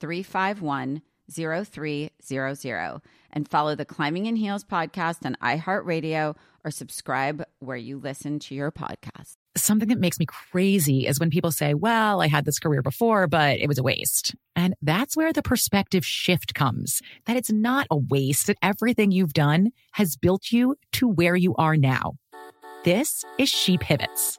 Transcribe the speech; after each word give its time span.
351 0.00 1.02
0300 1.30 3.00
and 3.30 3.48
follow 3.48 3.74
the 3.74 3.84
Climbing 3.84 4.26
in 4.26 4.36
Heels 4.36 4.64
podcast 4.64 5.24
on 5.26 5.36
iHeartRadio 5.42 6.34
or 6.64 6.70
subscribe 6.70 7.44
where 7.60 7.76
you 7.76 7.98
listen 7.98 8.38
to 8.40 8.54
your 8.54 8.72
podcast. 8.72 9.36
Something 9.56 9.88
that 9.88 9.98
makes 9.98 10.18
me 10.18 10.26
crazy 10.26 11.06
is 11.06 11.18
when 11.18 11.30
people 11.30 11.50
say, 11.50 11.74
Well, 11.74 12.22
I 12.22 12.28
had 12.28 12.44
this 12.44 12.58
career 12.58 12.82
before, 12.82 13.26
but 13.26 13.58
it 13.58 13.68
was 13.68 13.78
a 13.78 13.82
waste. 13.82 14.34
And 14.56 14.74
that's 14.82 15.16
where 15.16 15.32
the 15.32 15.42
perspective 15.42 16.04
shift 16.04 16.54
comes 16.54 17.00
that 17.26 17.36
it's 17.36 17.52
not 17.52 17.86
a 17.90 17.96
waste, 17.96 18.46
that 18.46 18.58
everything 18.62 19.10
you've 19.10 19.32
done 19.32 19.72
has 19.92 20.16
built 20.16 20.52
you 20.52 20.76
to 20.92 21.08
where 21.08 21.36
you 21.36 21.54
are 21.56 21.76
now. 21.76 22.14
This 22.84 23.24
is 23.38 23.48
She 23.48 23.76
Pivots, 23.76 24.38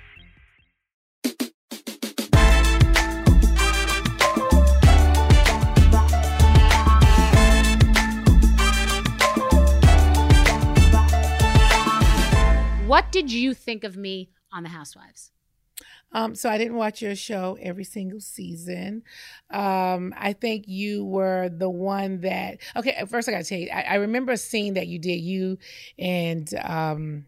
What 12.91 13.09
did 13.09 13.31
you 13.31 13.53
think 13.53 13.85
of 13.85 13.95
me 13.95 14.31
on 14.51 14.63
The 14.63 14.69
Housewives? 14.69 15.31
Um, 16.11 16.35
so 16.35 16.49
I 16.49 16.57
didn't 16.57 16.75
watch 16.75 17.01
your 17.01 17.15
show 17.15 17.57
every 17.61 17.85
single 17.85 18.19
season. 18.19 19.03
Um, 19.49 20.13
I 20.17 20.33
think 20.33 20.67
you 20.67 21.05
were 21.05 21.47
the 21.47 21.69
one 21.69 22.19
that. 22.19 22.57
Okay, 22.75 23.01
first 23.07 23.29
I 23.29 23.31
got 23.31 23.43
to 23.43 23.43
tell 23.45 23.59
you, 23.59 23.69
I, 23.73 23.83
I, 23.83 23.95
remember 23.95 24.33
a 24.33 24.37
scene 24.37 24.73
that 24.73 24.87
you 24.87 24.99
did. 24.99 25.21
You 25.21 25.57
and 25.97 26.53
um, 26.61 27.27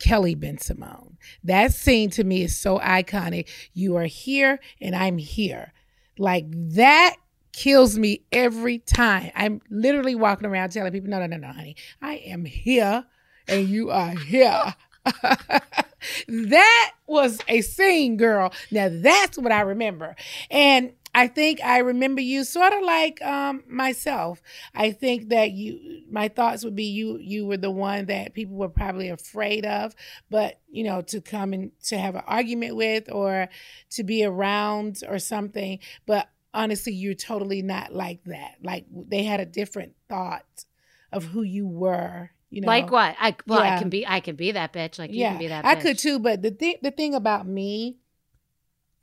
Kelly 0.00 0.36
Bensimon. 0.36 1.16
That 1.44 1.72
scene 1.72 2.10
to 2.10 2.22
me 2.22 2.42
is 2.42 2.58
so 2.58 2.78
iconic. 2.78 3.48
You 3.72 3.96
are 3.96 4.04
here 4.04 4.60
and 4.82 4.94
I'm 4.94 5.16
here. 5.16 5.72
Like 6.18 6.44
that 6.74 7.16
kills 7.52 7.98
me 7.98 8.26
every 8.32 8.80
time. 8.80 9.30
I'm 9.34 9.62
literally 9.70 10.14
walking 10.14 10.46
around 10.46 10.72
telling 10.72 10.92
people, 10.92 11.08
no, 11.08 11.20
no, 11.20 11.26
no, 11.26 11.38
no, 11.38 11.52
honey, 11.52 11.76
I 12.02 12.16
am 12.16 12.44
here 12.44 13.06
and 13.48 13.66
you 13.66 13.90
are 13.90 14.10
here. 14.10 14.74
that 16.28 16.92
was 17.06 17.40
a 17.48 17.60
scene, 17.62 18.16
girl. 18.16 18.52
Now 18.70 18.88
that's 18.90 19.38
what 19.38 19.52
I 19.52 19.62
remember. 19.62 20.16
And 20.50 20.92
I 21.14 21.26
think 21.26 21.60
I 21.62 21.78
remember 21.78 22.20
you 22.20 22.44
sort 22.44 22.72
of 22.72 22.82
like 22.82 23.20
um, 23.22 23.64
myself. 23.68 24.40
I 24.74 24.92
think 24.92 25.30
that 25.30 25.50
you, 25.50 26.02
my 26.10 26.28
thoughts 26.28 26.64
would 26.64 26.76
be 26.76 26.84
you. 26.84 27.18
You 27.18 27.46
were 27.46 27.56
the 27.56 27.70
one 27.70 28.06
that 28.06 28.34
people 28.34 28.56
were 28.56 28.68
probably 28.68 29.08
afraid 29.08 29.66
of, 29.66 29.94
but 30.30 30.60
you 30.70 30.84
know, 30.84 31.02
to 31.02 31.20
come 31.20 31.52
and 31.52 31.72
to 31.84 31.98
have 31.98 32.14
an 32.14 32.22
argument 32.26 32.76
with 32.76 33.10
or 33.10 33.48
to 33.90 34.04
be 34.04 34.24
around 34.24 35.02
or 35.08 35.18
something. 35.18 35.80
But 36.06 36.28
honestly, 36.54 36.92
you're 36.92 37.14
totally 37.14 37.62
not 37.62 37.92
like 37.92 38.22
that. 38.24 38.56
Like 38.62 38.86
they 38.92 39.24
had 39.24 39.40
a 39.40 39.46
different 39.46 39.94
thought 40.08 40.64
of 41.12 41.24
who 41.24 41.42
you 41.42 41.66
were 41.66 42.30
you 42.50 42.60
know, 42.60 42.66
like 42.66 42.90
what? 42.90 43.16
I 43.18 43.36
well, 43.46 43.64
yeah. 43.64 43.76
I 43.76 43.78
can 43.78 43.88
be, 43.88 44.06
I 44.06 44.20
can 44.20 44.36
be 44.36 44.52
that 44.52 44.72
bitch. 44.72 44.98
Like 44.98 45.10
you 45.10 45.20
yeah, 45.20 45.30
can 45.30 45.38
be 45.38 45.48
that. 45.48 45.64
Bitch. 45.64 45.68
I 45.68 45.74
could 45.76 45.98
too. 45.98 46.18
But 46.18 46.42
the 46.42 46.50
thing, 46.50 46.76
the 46.82 46.90
thing 46.90 47.14
about 47.14 47.46
me, 47.46 47.98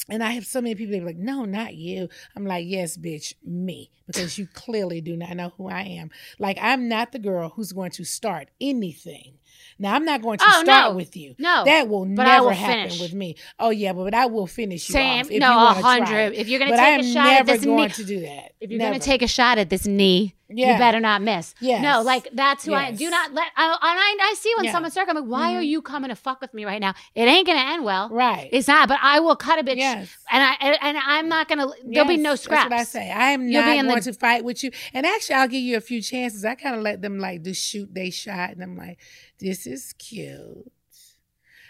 and 0.09 0.21
I 0.23 0.31
have 0.31 0.45
so 0.45 0.61
many 0.61 0.75
people 0.75 0.93
that 0.93 1.03
are 1.03 1.05
like, 1.05 1.17
no, 1.17 1.45
not 1.45 1.73
you. 1.73 2.09
I'm 2.35 2.45
like, 2.45 2.65
yes, 2.67 2.97
bitch, 2.97 3.33
me, 3.43 3.89
because 4.05 4.37
you 4.37 4.47
clearly 4.53 5.01
do 5.01 5.15
not 5.15 5.35
know 5.35 5.53
who 5.57 5.69
I 5.69 5.81
am. 5.81 6.11
Like 6.39 6.57
I'm 6.61 6.89
not 6.89 7.13
the 7.13 7.19
girl 7.19 7.49
who's 7.49 7.71
going 7.71 7.91
to 7.91 8.03
start 8.03 8.49
anything 8.59 9.37
now 9.79 9.93
I'm 9.93 10.05
not 10.05 10.21
going 10.21 10.37
to 10.39 10.45
oh, 10.47 10.63
start 10.63 10.91
no. 10.91 10.95
with 10.95 11.15
you. 11.15 11.35
No, 11.37 11.63
that 11.65 11.87
will 11.87 12.05
never 12.05 12.45
will 12.45 12.49
happen 12.51 12.89
finish. 12.89 13.01
with 13.01 13.13
me. 13.13 13.35
Oh 13.59 13.69
yeah, 13.69 13.93
but, 13.93 14.05
but 14.05 14.13
I 14.13 14.25
will 14.25 14.47
finish 14.47 14.89
you 14.89 14.99
off 14.99 15.31
if 15.31 15.39
no, 15.39 15.47
you 15.49 15.83
hundred. 15.83 16.33
If 16.33 16.47
you're 16.47 16.59
going 16.59 16.71
to 16.71 16.77
take 16.77 17.01
a 17.01 17.13
shot 17.13 17.27
at 17.27 17.45
this 17.45 17.65
knee, 17.65 17.89
to 17.89 18.03
do 18.03 18.19
that. 18.21 18.53
If 18.59 18.71
you're 18.71 18.79
going 18.79 18.93
to 18.93 18.99
take 18.99 19.21
a 19.21 19.27
shot 19.27 19.57
at 19.57 19.69
this 19.69 19.85
knee, 19.85 20.35
Yeah. 20.49 20.73
you 20.73 20.79
better 20.79 20.99
not 20.99 21.21
miss. 21.21 21.53
Yes. 21.59 21.83
No, 21.83 22.01
like 22.01 22.27
that's 22.33 22.65
who 22.65 22.73
I 22.73 22.91
do 22.91 23.09
not 23.09 23.33
let. 23.33 23.47
I, 23.55 23.65
and 23.65 23.79
I, 23.81 24.17
I 24.31 24.35
see 24.37 24.53
when 24.55 24.65
Yeah. 24.65 24.71
someone's 24.71 24.93
circling, 24.93 25.17
I'm 25.17 25.23
like, 25.23 25.31
why 25.31 25.53
are 25.53 25.57
mm-hmm. 25.57 25.63
you 25.63 25.81
coming 25.81 26.09
to 26.09 26.15
fuck 26.15 26.41
with 26.41 26.53
me 26.53 26.65
right 26.65 26.81
now? 26.81 26.95
It 27.13 27.23
ain't 27.23 27.45
going 27.45 27.59
to 27.59 27.65
end 27.65 27.83
well. 27.83 28.09
Right. 28.09 28.49
It's 28.51 28.67
not. 28.67 28.87
But 28.87 28.99
I 29.01 29.19
will 29.19 29.35
cut 29.35 29.59
a 29.59 29.63
bitch. 29.63 29.77
Yes. 29.77 30.09
And 30.31 30.43
I 30.43 30.55
and, 30.59 30.77
and 30.81 30.97
I'm 30.97 31.29
not 31.29 31.47
going 31.47 31.59
to. 31.59 31.73
There'll 31.85 32.07
be 32.07 32.17
no 32.17 32.35
scraps. 32.35 32.69
That's 32.69 32.93
what 32.93 32.99
I 33.01 33.05
say. 33.05 33.11
I 33.11 33.31
am 33.31 33.47
You'll 33.47 33.61
not 33.61 33.83
going 33.83 33.95
the- 33.95 34.11
to 34.11 34.13
fight 34.13 34.43
with 34.43 34.63
you. 34.63 34.71
And 34.93 35.05
actually, 35.05 35.35
I'll 35.35 35.47
give 35.47 35.61
you 35.61 35.77
a 35.77 35.81
few 35.81 36.01
chances. 36.01 36.43
I 36.45 36.55
kind 36.55 36.75
of 36.75 36.81
let 36.81 37.01
them 37.01 37.19
like 37.19 37.43
just 37.43 37.63
shoot 37.63 37.93
they 37.93 38.09
shot, 38.09 38.51
and 38.51 38.63
I'm 38.63 38.75
like, 38.75 38.99
this 39.39 39.67
is 39.67 39.93
cute. 39.93 40.71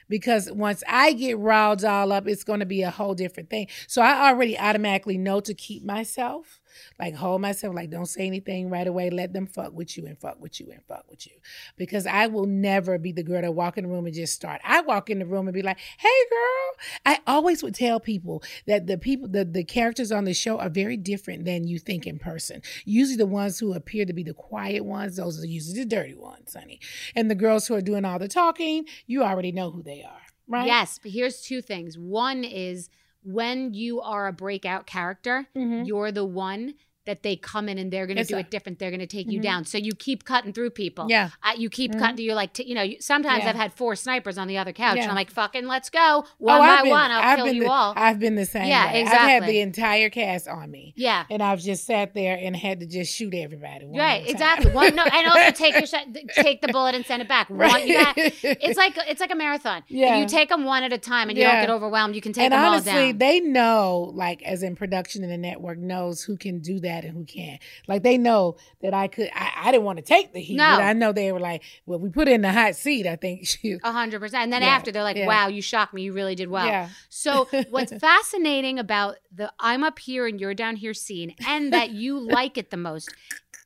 Because 0.09 0.49
once 0.49 0.83
I 0.87 1.11
get 1.13 1.37
riled 1.37 1.83
all 1.83 2.13
up, 2.13 2.27
it's 2.27 2.45
going 2.45 2.61
to 2.61 2.65
be 2.65 2.81
a 2.81 2.91
whole 2.91 3.13
different 3.13 3.49
thing. 3.49 3.67
So 3.87 4.01
I 4.01 4.29
already 4.29 4.57
automatically 4.57 5.17
know 5.17 5.41
to 5.41 5.53
keep 5.53 5.83
myself, 5.83 6.61
like 6.99 7.15
hold 7.15 7.41
myself, 7.41 7.75
like 7.75 7.89
don't 7.89 8.05
say 8.05 8.25
anything 8.27 8.69
right 8.69 8.87
away. 8.87 9.09
Let 9.09 9.33
them 9.33 9.47
fuck 9.47 9.73
with 9.73 9.97
you 9.97 10.05
and 10.05 10.17
fuck 10.19 10.41
with 10.41 10.59
you 10.59 10.69
and 10.71 10.81
fuck 10.87 11.05
with 11.09 11.25
you. 11.27 11.33
Because 11.77 12.05
I 12.05 12.27
will 12.27 12.45
never 12.45 12.97
be 12.97 13.11
the 13.11 13.23
girl 13.23 13.41
that 13.41 13.53
walk 13.53 13.77
in 13.77 13.85
the 13.85 13.89
room 13.89 14.05
and 14.05 14.15
just 14.15 14.33
start. 14.33 14.61
I 14.63 14.81
walk 14.81 15.09
in 15.09 15.19
the 15.19 15.25
room 15.25 15.47
and 15.47 15.53
be 15.53 15.61
like, 15.61 15.79
hey 15.97 16.09
girl. 16.29 16.67
I 17.05 17.19
always 17.27 17.63
would 17.63 17.75
tell 17.75 17.99
people 17.99 18.43
that 18.65 18.87
the 18.87 18.97
people, 18.97 19.27
the, 19.27 19.45
the 19.45 19.63
characters 19.63 20.11
on 20.11 20.25
the 20.25 20.33
show 20.33 20.59
are 20.59 20.69
very 20.69 20.97
different 20.97 21.45
than 21.45 21.67
you 21.67 21.79
think 21.79 22.05
in 22.05 22.19
person. 22.19 22.61
Usually 22.85 23.17
the 23.17 23.25
ones 23.25 23.59
who 23.59 23.73
appear 23.73 24.05
to 24.05 24.13
be 24.13 24.23
the 24.23 24.33
quiet 24.33 24.85
ones, 24.85 25.17
those 25.17 25.41
are 25.41 25.47
usually 25.47 25.79
the 25.79 25.85
dirty 25.85 26.15
ones, 26.15 26.53
honey. 26.53 26.79
And 27.15 27.29
the 27.29 27.35
girls 27.35 27.67
who 27.67 27.75
are 27.75 27.81
doing 27.81 28.05
all 28.05 28.19
the 28.19 28.27
talking, 28.27 28.85
you 29.05 29.23
already 29.23 29.51
know 29.51 29.71
who 29.71 29.81
they 29.81 30.03
are, 30.03 30.21
right? 30.47 30.67
Yes, 30.67 30.99
but 31.01 31.11
here's 31.11 31.41
two 31.41 31.61
things. 31.61 31.97
One 31.97 32.43
is 32.43 32.89
when 33.27 33.73
you 33.73 34.01
are 34.01 34.27
a 34.27 34.33
breakout 34.33 34.87
character, 34.87 35.47
Mhm. 35.55 35.85
you're 35.85 36.11
the 36.11 36.25
one 36.25 36.75
that 37.07 37.23
they 37.23 37.35
come 37.35 37.67
in 37.67 37.77
and 37.79 37.91
they're 37.91 38.05
going 38.05 38.17
to 38.17 38.23
do 38.23 38.35
a- 38.35 38.39
it 38.39 38.51
different. 38.51 38.77
They're 38.79 38.91
going 38.91 38.99
to 38.99 39.07
take 39.07 39.31
you 39.31 39.39
Mhm. 39.39 39.43
down. 39.43 39.65
So 39.65 39.77
you 39.79 39.93
keep 39.95 40.23
cutting 40.23 40.53
through 40.53 40.69
people. 40.69 41.07
Yeah. 41.09 41.29
Uh, 41.43 41.53
you 41.57 41.69
keep 41.69 41.93
Mhm. 41.93 41.99
cutting. 41.99 42.23
You're 42.25 42.35
like, 42.35 42.53
t- 42.53 42.63
you 42.67 42.75
know, 42.75 42.83
you, 42.83 42.97
sometimes 43.01 43.43
Yeah. 43.43 43.49
I've 43.49 43.55
had 43.55 43.73
four 43.73 43.95
snipers 43.95 44.37
on 44.37 44.47
the 44.47 44.57
other 44.59 44.71
couch, 44.73 44.97
and 44.99 45.09
I'm 45.09 45.15
like, 45.15 45.31
fucking, 45.31 45.65
let's 45.65 45.89
go 45.89 46.25
one 46.37 46.57
Oh, 46.57 46.59
by 46.61 46.81
been- 46.83 46.91
one. 46.91 47.09
I'll 47.11 47.21
I've 47.23 47.37
kill 47.37 47.51
you 47.51 47.63
the, 47.63 47.69
all. 47.71 47.93
I've 47.97 48.19
been 48.19 48.35
the 48.35 48.45
same. 48.45 48.65
Yeah, 48.67 48.91
way. 48.93 49.01
I've 49.03 49.07
had 49.07 49.45
the 49.47 49.59
entire 49.61 50.09
cast 50.11 50.47
on 50.47 50.69
me. 50.69 50.93
yeah. 50.95 51.23
And 51.31 51.41
I've 51.41 51.59
just 51.61 51.85
sat 51.85 52.13
there 52.13 52.37
and 52.39 52.55
had 52.55 52.79
to 52.81 52.85
just 52.85 53.15
shoot 53.15 53.33
everybody. 53.33 53.85
one 53.85 53.97
Right, 53.99 54.27
exactly. 54.29 54.71
One, 54.71 54.95
no, 54.95 55.03
and 55.03 55.27
also 55.27 55.51
take 55.51 55.73
your 55.73 55.85
shot, 55.87 56.05
take 56.35 56.61
the 56.61 56.67
bullet 56.67 56.93
and 56.95 57.05
send 57.05 57.21
it 57.21 57.27
back. 57.27 57.49
One, 57.49 57.59
Right. 57.59 57.87
you 57.87 57.93
got, 58.03 58.13
it's 58.17 58.77
like 58.83 58.97
it's 59.07 59.21
like 59.21 59.31
a 59.31 59.35
marathon. 59.35 59.83
Yeah. 59.87 60.15
If 60.15 60.19
you 60.21 60.25
take 60.37 60.49
them 60.49 60.65
one 60.65 60.83
at 60.83 60.91
a 60.93 60.97
time 60.97 61.29
and 61.29 61.37
you 61.37 61.43
Yeah. 61.43 61.53
don't 61.57 61.61
get 61.67 61.69
overwhelmed, 61.71 62.15
you 62.15 62.21
can 62.21 62.33
take 62.33 62.45
and 62.45 62.53
them 62.53 62.59
honestly, 62.63 62.91
all 62.91 62.95
down. 62.97 63.03
And 63.09 63.21
honestly, 63.23 63.39
they 63.43 63.49
know, 63.49 64.11
like 64.13 64.43
as 64.43 64.63
in 64.63 64.75
production 64.75 65.23
and 65.23 65.31
the 65.31 65.37
network 65.37 65.77
knows 65.79 66.23
who 66.23 66.35
can 66.37 66.59
do 66.59 66.79
that 66.81 66.96
and 67.05 67.13
who 67.17 67.25
can't. 67.25 67.61
Like 67.87 68.03
they 68.03 68.17
know 68.17 68.57
that 68.81 68.93
I 68.93 69.07
could. 69.07 69.29
I, 69.33 69.51
I 69.65 69.71
didn't 69.71 69.85
want 69.85 69.97
to 69.97 70.03
take 70.03 70.33
the 70.33 70.39
heat, 70.41 70.55
No. 70.57 70.75
but 70.77 70.83
I 70.83 70.93
know 70.93 71.11
they 71.11 71.31
were 71.31 71.39
like, 71.39 71.63
"Well, 71.85 71.99
we 71.99 72.09
put 72.09 72.27
in 72.27 72.41
the 72.41 72.51
hot 72.51 72.75
seat." 72.75 73.05
I 73.07 73.15
think 73.15 73.45
she. 73.47 73.77
A 73.83 73.91
hundred 73.91 74.19
percent. 74.19 74.43
And 74.43 74.53
then 74.53 74.61
Yeah, 74.61 74.69
after 74.69 74.91
they're 74.91 75.03
like, 75.03 75.17
yeah. 75.17 75.27
"Wow, 75.27 75.47
you 75.47 75.61
shocked 75.61 75.93
me. 75.93 76.03
You 76.03 76.13
really 76.13 76.35
did 76.35 76.49
well." 76.49 76.65
Yeah. 76.67 76.89
So 77.09 77.47
what's 77.69 77.93
fascinating 77.99 78.79
about 78.79 79.15
the 79.31 79.51
"I'm 79.59 79.83
up 79.83 79.99
here 79.99 80.27
and 80.27 80.39
you're 80.39 80.53
down 80.53 80.75
here" 80.77 80.93
scene, 80.93 81.35
and 81.47 81.71
that 81.73 81.91
you 81.91 82.19
like 82.37 82.57
it 82.57 82.69
the 82.71 82.77
most, 82.77 83.13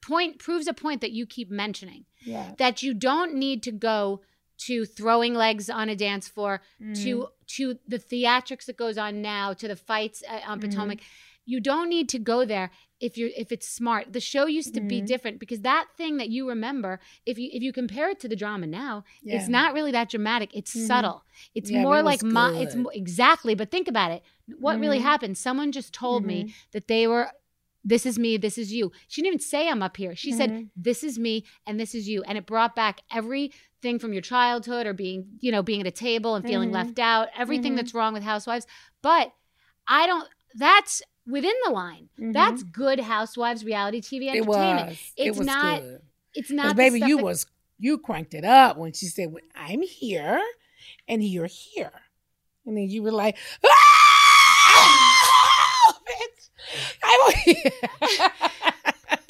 point 0.06 0.40
proves 0.40 0.68
a 0.68 0.74
point 0.74 1.02
that 1.02 1.12
you 1.12 1.26
keep 1.26 1.50
mentioning 1.52 2.06
Yeah. 2.24 2.54
that 2.58 2.82
you 2.84 2.94
don't 2.94 3.36
need 3.36 3.64
to 3.64 3.72
go 3.72 4.22
to 4.68 4.86
throwing 4.86 5.34
legs 5.34 5.70
on 5.70 5.90
a 5.90 5.96
dance 5.96 6.28
floor 6.28 6.62
Mm-hmm. 6.82 6.94
to 7.04 7.28
to 7.48 7.80
the 7.88 8.00
theatrics 8.00 8.66
that 8.66 8.78
goes 8.78 8.98
on 8.98 9.22
now 9.22 9.54
to 9.54 9.68
the 9.68 9.76
fights 9.76 10.24
uh, 10.30 10.40
on 10.48 10.60
Mm-hmm. 10.60 10.70
Potomac. 10.70 11.00
You 11.46 11.60
don't 11.60 11.90
need 11.90 12.08
to 12.10 12.20
go 12.20 12.46
there 12.46 12.72
if 13.02 13.18
you're 13.18 13.30
if 13.36 13.52
it's 13.52 13.68
smart. 13.68 14.14
The 14.14 14.20
show 14.20 14.46
used 14.46 14.74
to 14.76 14.80
Mm-hmm. 14.80 14.88
be 14.88 15.02
different 15.02 15.40
because 15.40 15.62
that 15.62 15.88
thing 15.98 16.18
that 16.18 16.30
you 16.30 16.48
remember, 16.48 17.00
if 17.26 17.38
you 17.38 17.50
if 17.52 17.62
you 17.64 17.74
compare 17.74 18.10
it 18.10 18.20
to 18.22 18.30
the 18.30 18.36
drama 18.36 18.68
now, 18.68 19.04
it's 19.24 19.48
not 19.50 19.74
really 19.74 19.92
that 19.92 20.10
dramatic. 20.10 20.50
It's 20.54 20.76
Mhm. 20.76 20.88
subtle. 20.88 21.24
It's 21.56 21.70
Yeah, 21.72 21.82
more 21.82 22.00
it 22.00 22.04
like 22.06 22.24
my. 22.24 22.54
It's 22.64 22.76
mo- 22.76 22.92
exactly. 22.94 23.56
But 23.56 23.72
think 23.72 23.88
about 23.88 24.12
it. 24.12 24.24
What 24.60 24.80
really 24.80 25.00
Mhm. 25.00 25.04
happened? 25.12 25.38
Someone 25.38 25.72
just 25.72 25.94
told 25.94 26.22
Mm-hmm. 26.24 26.46
me 26.48 26.54
that 26.72 26.88
they 26.88 27.08
were. 27.08 27.32
This 27.84 28.06
is 28.06 28.20
me. 28.20 28.38
This 28.38 28.60
is 28.60 28.72
you. 28.72 28.92
She 29.08 29.22
didn't 29.22 29.34
even 29.34 29.40
say 29.40 29.68
I'm 29.68 29.82
up 29.82 29.98
here. 29.98 30.16
She 30.16 30.32
said 30.32 30.52
Mhm. 30.52 30.70
this 30.76 31.04
is 31.04 31.18
me 31.18 31.44
and 31.66 31.80
this 31.80 31.96
is 31.96 32.08
you, 32.08 32.22
and 32.24 32.38
it 32.38 32.46
brought 32.46 32.76
back 32.76 33.02
everything 33.12 33.98
from 33.98 34.14
your 34.14 34.22
childhood 34.22 34.86
or 34.86 34.94
being, 34.94 35.26
you 35.40 35.52
know, 35.52 35.64
being 35.64 35.82
at 35.82 35.88
a 35.88 35.92
table 35.92 36.36
and 36.36 36.46
feeling 36.46 36.70
Mhm. 36.70 36.74
left 36.74 37.00
out. 37.00 37.30
Everything 37.36 37.74
that's 37.76 37.96
wrong 37.96 38.14
with 38.14 38.22
housewives. 38.22 38.68
But 39.02 39.34
I 39.88 40.06
don't. 40.06 40.30
That's 40.54 41.02
within 41.28 41.54
the 41.66 41.72
line. 41.72 42.10
That's 42.18 42.64
good 42.64 43.00
housewives 43.00 43.64
reality 43.66 44.02
TV 44.02 44.28
Mm-hmm. 44.28 44.36
It 44.38 44.46
was. 44.46 44.92
It's 44.92 45.14
it 45.18 45.36
was 45.38 45.48
not. 45.48 45.82
good. 45.82 46.02
It's 46.34 46.52
not. 46.52 46.76
baby, 46.76 47.00
you 47.00 47.18
that- 47.18 47.24
was 47.24 47.46
you 47.78 47.98
cranked 47.98 48.34
it 48.34 48.46
up 48.46 48.78
when 48.78 48.94
she 48.94 49.08
said, 49.08 49.32
"Well, 49.32 49.42
"I'm 49.56 49.82
here, 49.82 50.42
and 51.08 51.24
you're 51.24 51.48
here," 51.48 51.92
and 52.66 52.78
then 52.78 52.90
you 52.90 53.04
were 53.04 53.12
like, 53.12 53.38
"Ah, 53.66 54.80
I'm 57.04 57.32
here." 57.44 57.72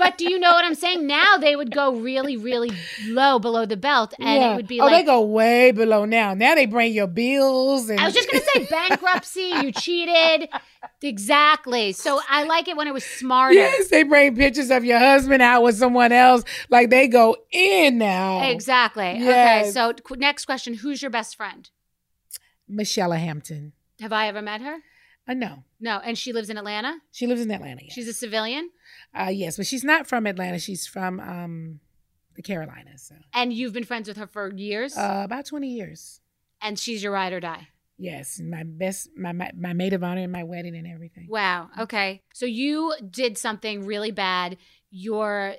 But 0.02 0.18
do 0.18 0.28
you 0.28 0.40
know 0.40 0.52
what 0.52 0.66
I'm 0.66 0.74
saying? 0.74 1.06
Now 1.06 1.38
they 1.38 1.56
would 1.56 1.72
go 1.72 1.94
really, 1.94 2.36
really 2.36 2.72
low 3.06 3.38
below 3.38 3.68
the 3.68 3.78
belt, 3.78 4.16
and 4.20 4.28
Yeah. 4.28 4.54
it 4.54 4.56
would 4.56 4.68
be 4.68 4.82
oh, 4.82 4.86
like 4.86 4.96
they 4.96 5.04
go 5.04 5.22
way 5.22 5.72
below 5.72 6.06
now. 6.06 6.34
Now 6.34 6.56
they 6.56 6.66
bring 6.66 6.92
your 6.92 7.06
bills 7.06 7.88
and 7.88 8.00
I 8.00 8.06
was 8.06 8.16
just 8.16 8.32
gonna 8.32 8.44
say 8.44 8.66
bankruptcy. 8.66 9.52
You 9.62 9.72
cheated. 9.72 10.50
Exactly. 11.04 11.92
So 11.94 12.20
I 12.28 12.46
like 12.46 12.68
it 12.68 12.76
when 12.76 12.88
it 12.88 12.94
was 12.96 13.04
smarter. 13.04 13.54
Yes, 13.54 13.90
they 13.90 14.02
bring 14.02 14.36
pictures 14.36 14.72
of 14.72 14.84
your 14.84 14.98
husband 14.98 15.44
out 15.44 15.62
with 15.62 15.76
someone 15.76 16.12
else. 16.12 16.44
Like 16.70 16.90
they 16.90 17.08
go 17.08 17.38
in 17.52 18.00
now. 18.00 18.50
Exactly. 18.50 19.04
Okay. 19.22 19.70
So 19.72 19.94
next 20.18 20.46
question: 20.46 20.74
Who's 20.74 21.04
your 21.04 21.12
best 21.12 21.36
friend? 21.38 21.70
Michelle 22.68 23.12
Hampton. 23.12 23.74
Have 24.00 24.14
I 24.14 24.28
ever 24.28 24.42
met 24.42 24.62
her? 24.62 24.76
Uh, 24.76 24.80
I 25.28 25.34
know. 25.34 25.64
No. 25.80 26.00
And 26.04 26.18
she 26.18 26.34
lives 26.34 26.50
in 26.50 26.58
Atlanta. 26.58 26.98
She 27.12 27.28
lives 27.28 27.42
in 27.42 27.52
Atlanta. 27.52 27.82
Yes. 27.84 27.94
She's 27.94 28.08
a 28.08 28.14
civilian, 28.14 28.70
uh, 29.18 29.30
yes, 29.30 29.58
but 29.58 29.66
she's 29.66 29.84
not 29.84 30.08
from 30.08 30.26
Atlanta. 30.26 30.60
She's 30.60 30.88
from 30.88 31.20
um, 31.20 31.80
the 32.36 32.42
Carolinas. 32.42 33.04
So. 33.10 33.16
and 33.34 33.52
you've 33.54 33.74
been 33.74 33.84
friends 33.84 34.08
with 34.08 34.18
her 34.18 34.28
for 34.28 34.54
years. 34.54 34.98
Uh, 34.98 35.22
about 35.26 35.46
20 35.46 35.68
years. 35.68 36.22
and 36.62 36.78
she's 36.80 37.04
your 37.04 37.12
ride 37.12 37.34
or 37.34 37.40
die. 37.40 37.68
Yes, 37.98 38.40
my 38.40 38.64
best, 38.64 39.10
my, 39.16 39.32
my 39.32 39.52
my 39.56 39.74
maid 39.74 39.94
of 39.94 40.04
honor 40.04 40.22
in 40.22 40.32
my 40.32 40.44
wedding 40.44 40.76
and 40.76 40.88
everything. 40.88 41.28
Wow. 41.30 41.70
Okay. 41.80 42.24
So 42.34 42.48
you 42.48 42.94
did 43.08 43.38
something 43.38 43.86
really 43.86 44.10
bad. 44.10 44.58
You're 44.90 45.56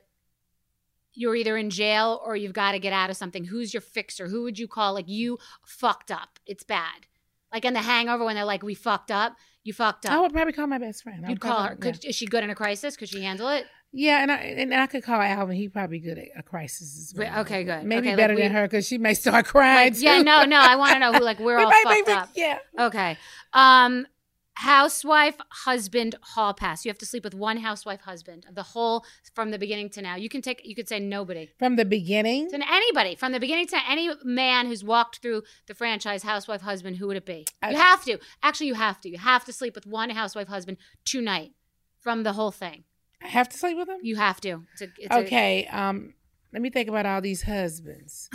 you're 1.14 1.36
either 1.36 1.56
in 1.56 1.70
jail 1.70 2.20
or 2.24 2.34
you've 2.34 2.52
got 2.54 2.72
to 2.72 2.78
get 2.80 2.92
out 2.92 3.10
of 3.10 3.16
something. 3.16 3.44
Who's 3.44 3.72
your 3.74 3.80
fixer? 3.80 4.26
Who 4.28 4.42
would 4.42 4.58
you 4.58 4.66
call? 4.66 4.94
Like 4.94 5.08
you 5.08 5.38
fucked 5.64 6.10
up. 6.10 6.38
It's 6.46 6.64
bad. 6.64 7.06
Like 7.52 7.64
in 7.64 7.74
the 7.74 7.80
Hangover 7.82 8.24
when 8.24 8.34
they're 8.34 8.44
like, 8.44 8.62
"We 8.62 8.74
fucked 8.74 9.10
up." 9.12 9.36
You 9.64 9.72
fucked 9.72 10.06
up. 10.06 10.12
I 10.12 10.20
would 10.20 10.32
probably 10.32 10.52
call 10.52 10.66
my 10.66 10.78
best 10.78 11.02
friend. 11.02 11.24
I 11.24 11.30
You'd 11.30 11.40
call 11.40 11.62
her. 11.62 11.76
Could, 11.76 12.04
Is 12.04 12.16
she 12.16 12.26
good 12.26 12.42
in 12.42 12.50
a 12.50 12.54
crisis? 12.54 12.96
Could 12.96 13.08
she 13.08 13.22
handle 13.22 13.48
it? 13.48 13.66
Yeah, 13.92 14.16
yeah 14.16 14.22
and 14.22 14.32
I 14.32 14.36
and 14.36 14.74
I 14.74 14.86
could 14.86 15.04
call 15.04 15.20
Alvin. 15.20 15.54
he'd 15.56 15.72
probably 15.72 15.98
good 16.00 16.18
at 16.18 16.24
a 16.36 16.42
crisis 16.42 16.82
as 17.12 17.14
well. 17.16 17.40
okay, 17.40 17.62
good. 17.62 17.84
Maybe 17.84 18.00
Okay, 18.00 18.08
like 18.10 18.16
better 18.16 18.34
we- 18.34 18.40
than 18.42 18.52
her 18.52 18.62
because 18.62 18.86
she 18.86 18.98
may 18.98 19.14
start 19.14 19.44
crying. 19.46 19.92
Like, 19.92 20.02
yeah, 20.02 20.22
no, 20.22 20.44
no. 20.44 20.56
I 20.58 20.76
want 20.76 20.94
to 20.94 20.98
know 20.98 21.12
who. 21.12 21.22
Like 21.22 21.38
we're 21.38 21.56
We 21.58 21.64
all 21.64 21.70
fucked 21.70 22.06
make- 22.06 22.08
up. 22.16 22.28
Yeah. 22.34 22.58
Okay. 22.78 23.16
Um, 23.52 24.06
housewife, 24.54 25.36
husband, 25.50 26.14
hall 26.22 26.54
pass. 26.54 26.84
You 26.84 26.90
have 26.90 26.98
to 26.98 27.06
sleep 27.06 27.24
with 27.24 27.34
one 27.34 27.58
housewife, 27.58 28.00
husband. 28.02 28.46
The 28.52 28.62
whole 28.62 29.04
from 29.34 29.50
the 29.50 29.58
beginning 29.58 29.90
to 29.90 30.02
now. 30.02 30.16
You 30.16 30.28
can 30.28 30.42
take. 30.42 30.60
You 30.64 30.74
could 30.74 30.88
say 30.88 30.98
nobody. 31.00 31.50
From 31.58 31.76
the 31.76 31.84
beginning, 31.84 32.50
To 32.50 32.60
anybody 32.70 33.14
from 33.16 33.32
the 33.32 33.40
beginning 33.40 33.66
to 33.68 33.78
any 33.88 34.10
man 34.24 34.66
who's 34.66 34.84
walked 34.84 35.18
through 35.22 35.42
the 35.66 35.74
franchise, 35.74 36.22
housewife, 36.22 36.60
husband, 36.62 36.96
who 36.96 37.06
would 37.08 37.16
it 37.16 37.26
be? 37.26 37.46
I- 37.62 37.70
you 37.72 37.76
have 37.76 38.04
to. 38.04 38.18
Actually, 38.42 38.68
you 38.68 38.74
have 38.74 39.00
to. 39.02 39.08
You 39.08 39.18
have 39.18 39.44
to 39.46 39.52
sleep 39.52 39.74
with 39.74 39.86
one 39.86 40.10
housewife, 40.10 40.48
husband 40.48 40.76
tonight 41.04 41.52
from 42.00 42.22
the 42.22 42.32
whole 42.34 42.50
thing. 42.50 42.84
I 43.22 43.28
have 43.28 43.48
to 43.50 43.56
sleep 43.58 43.76
with 43.76 43.88
him. 43.88 43.98
You 44.02 44.16
have 44.16 44.40
to. 44.40 44.64
It's 44.72 44.82
a, 44.82 44.88
it's 44.98 45.14
a- 45.14 45.20
okay. 45.20 45.66
um, 45.68 46.14
let 46.52 46.60
me 46.60 46.70
think 46.70 46.88
about 46.88 47.06
all 47.06 47.20
these 47.20 47.42
husbands 47.42 48.28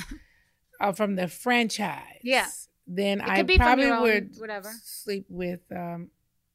uh, 0.79 0.91
from 0.99 1.15
the 1.15 1.27
franchise. 1.27 2.19
Yeah. 2.23 2.47
Then 2.87 3.19
I 3.21 3.43
probably 3.43 3.85
own, 3.91 4.01
would 4.01 4.29
whatever. 4.37 4.69
sleep 4.83 5.25
with 5.29 5.59
um, 5.75 6.09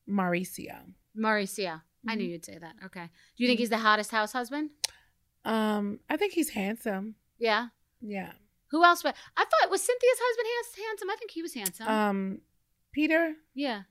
Mauricio. 0.08 0.78
Mauricio. 1.16 1.80
I 2.06 2.10
Mm-hmm. 2.12 2.18
knew 2.18 2.24
you'd 2.24 2.44
say 2.44 2.58
that. 2.58 2.74
Okay. 2.86 3.04
Do 3.36 3.44
you 3.44 3.46
think 3.48 3.60
he's 3.60 3.70
the 3.70 3.78
hottest 3.78 4.10
house 4.10 4.32
husband? 4.32 4.70
Um, 5.44 6.00
I 6.10 6.16
think 6.16 6.32
he's 6.32 6.48
handsome. 6.50 7.14
Yeah. 7.38 7.68
Yeah. 8.00 8.32
Who 8.70 8.82
else? 8.84 9.02
But 9.02 9.14
I 9.36 9.44
thought 9.44 9.70
was 9.70 9.82
Cynthia's 9.82 10.18
husband 10.20 10.86
handsome. 10.88 11.10
I 11.10 11.16
think 11.16 11.30
he 11.30 11.42
was 11.42 11.54
handsome. 11.54 11.86
Um, 11.88 12.38
Peter. 12.92 13.34
yeah. 13.54 13.82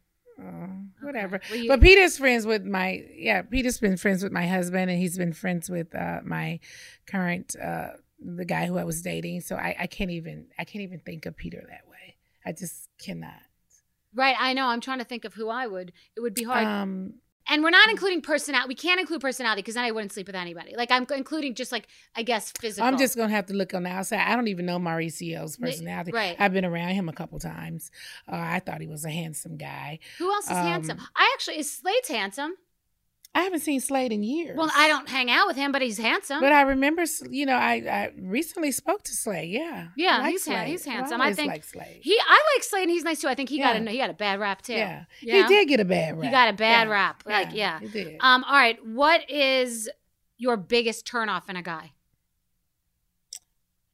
Uh, 0.42 0.68
whatever. 1.04 1.40
Well, 1.50 1.60
you- 1.60 1.68
but 1.70 1.82
Peter's 1.82 2.18
friends 2.18 2.46
with 2.48 2.64
my 2.66 3.04
yeah. 3.16 3.44
Peter's 3.44 3.80
been 3.80 3.96
friends 3.98 4.24
with 4.24 4.32
my 4.32 4.48
husband, 4.48 4.90
and 4.90 5.00
he's 5.00 5.18
been 5.18 5.34
friends 5.34 5.70
with 5.70 5.94
uh, 5.96 6.20
my 6.24 6.60
current 7.06 7.56
uh, 7.62 7.90
the 8.20 8.46
guy 8.46 8.66
who 8.66 8.78
I 8.78 8.84
was 8.84 9.02
dating. 9.04 9.42
So 9.42 9.56
I, 9.56 9.76
I 9.82 9.88
can't 9.88 10.10
even 10.12 10.48
I 10.58 10.64
can't 10.64 10.82
even 10.84 11.00
think 11.00 11.26
of 11.28 11.36
Peter 11.38 11.64
that 11.70 11.88
way. 11.88 11.91
I 12.46 12.52
just 12.52 12.90
cannot. 12.98 13.42
Right. 14.14 14.36
I 14.40 14.54
know. 14.54 14.68
I'm 14.68 14.82
trying 14.82 15.00
to 15.00 15.06
think 15.06 15.26
of 15.26 15.34
who 15.34 15.50
I 15.50 15.68
would. 15.68 15.94
It 16.16 16.20
would 16.20 16.34
be 16.34 16.44
hard. 16.44 16.66
Um, 16.66 17.14
and 17.48 17.64
we're 17.64 17.70
not 17.70 17.90
including 17.90 18.22
personality. 18.22 18.68
We 18.68 18.76
can't 18.76 19.00
include 19.00 19.22
personality 19.22 19.62
because 19.62 19.76
then 19.76 19.84
I 19.84 19.92
wouldn't 19.92 20.14
sleep 20.14 20.28
with 20.28 20.36
anybody. 20.36 20.76
Like 20.76 20.92
I'm 20.92 21.06
including 21.16 21.56
just 21.56 21.72
like 21.72 21.88
I 22.16 22.24
guess 22.24 22.52
physical. 22.52 22.88
I'm 22.88 22.98
just 22.98 23.18
gonna 23.18 23.34
have 23.34 23.48
to 23.48 23.54
look 23.54 23.74
on 23.74 23.84
the 23.84 23.90
outside. 23.90 24.20
I 24.20 24.36
don't 24.36 24.48
even 24.48 24.66
know 24.66 24.80
Mauricio's 24.80 25.60
Ma- 25.60 25.68
personality. 25.68 26.12
right. 26.12 26.36
I've 26.40 26.54
been 26.54 26.66
around 26.66 26.90
him 26.90 27.10
a 27.10 27.14
couple 27.14 27.40
times. 27.40 27.92
Uh, 28.32 28.36
I 28.36 28.60
thought 28.60 28.80
he 28.82 28.88
was 28.88 29.06
a 29.06 29.10
handsome 29.10 29.58
guy. 29.58 30.00
Who 30.18 30.32
else 30.32 30.46
is 30.46 30.52
um, 30.52 30.58
handsome? 30.66 31.00
I 31.16 31.32
actually 31.34 31.60
is 31.60 31.72
Slade's 31.72 32.08
handsome. 32.08 32.56
I 33.34 33.44
haven't 33.44 33.62
seen 33.62 33.80
Slade 33.80 34.12
in 34.12 34.24
years. 34.24 34.58
Well, 34.58 34.70
I 34.76 34.90
don't 34.90 35.08
hang 35.08 35.32
out 35.32 35.48
with 35.48 35.56
him, 35.56 35.72
but 35.72 35.82
he's 35.82 35.98
handsome. 35.98 36.42
But 36.42 36.52
I 36.52 36.64
remember, 36.64 37.06
you 37.30 37.46
know, 37.46 37.56
I, 37.56 37.76
I 37.76 38.12
recently 38.20 38.74
spoke 38.74 39.04
to 39.04 39.14
Slade. 39.14 39.50
Yeah, 39.50 39.88
Yeah, 39.96 40.18
I 40.18 40.22
like 40.24 40.32
he's 40.32 40.44
Slade. 40.44 40.68
he's 40.68 40.84
handsome. 40.84 41.22
I 41.22 41.26
always 41.26 41.38
think 41.38 41.50
like 41.50 41.64
Slade. 41.64 42.00
he, 42.02 42.20
I 42.20 42.44
like 42.56 42.64
Slade, 42.64 42.84
and 42.84 42.92
he's 42.92 43.06
nice 43.06 43.22
too. 43.22 43.30
I 43.30 43.36
think 43.36 43.48
he 43.48 43.60
got 43.60 43.78
a 43.78 43.90
he 43.90 43.98
got 43.98 44.10
a 44.10 44.14
bad 44.14 44.40
rap 44.42 44.62
too. 44.62 44.74
Yeah. 44.74 45.06
Yeah. 45.22 45.44
he 45.44 45.48
did 45.48 45.70
get 45.70 45.80
a 45.80 45.86
bad 45.86 46.16
rap. 46.18 46.24
He 46.26 46.30
got 46.30 46.50
a 46.50 46.54
bad 46.54 46.88
Yeah. 46.88 46.94
rap. 46.94 47.24
Like 47.26 47.50
yeah. 47.54 47.80
he 47.80 47.88
did. 47.88 48.18
Um. 48.20 48.44
All 48.44 48.54
right. 48.54 48.78
What 48.86 49.30
is 49.30 49.90
your 50.38 50.58
biggest 50.58 51.06
turnoff 51.08 51.48
in 51.50 51.56
a 51.56 51.62
guy? 51.64 51.94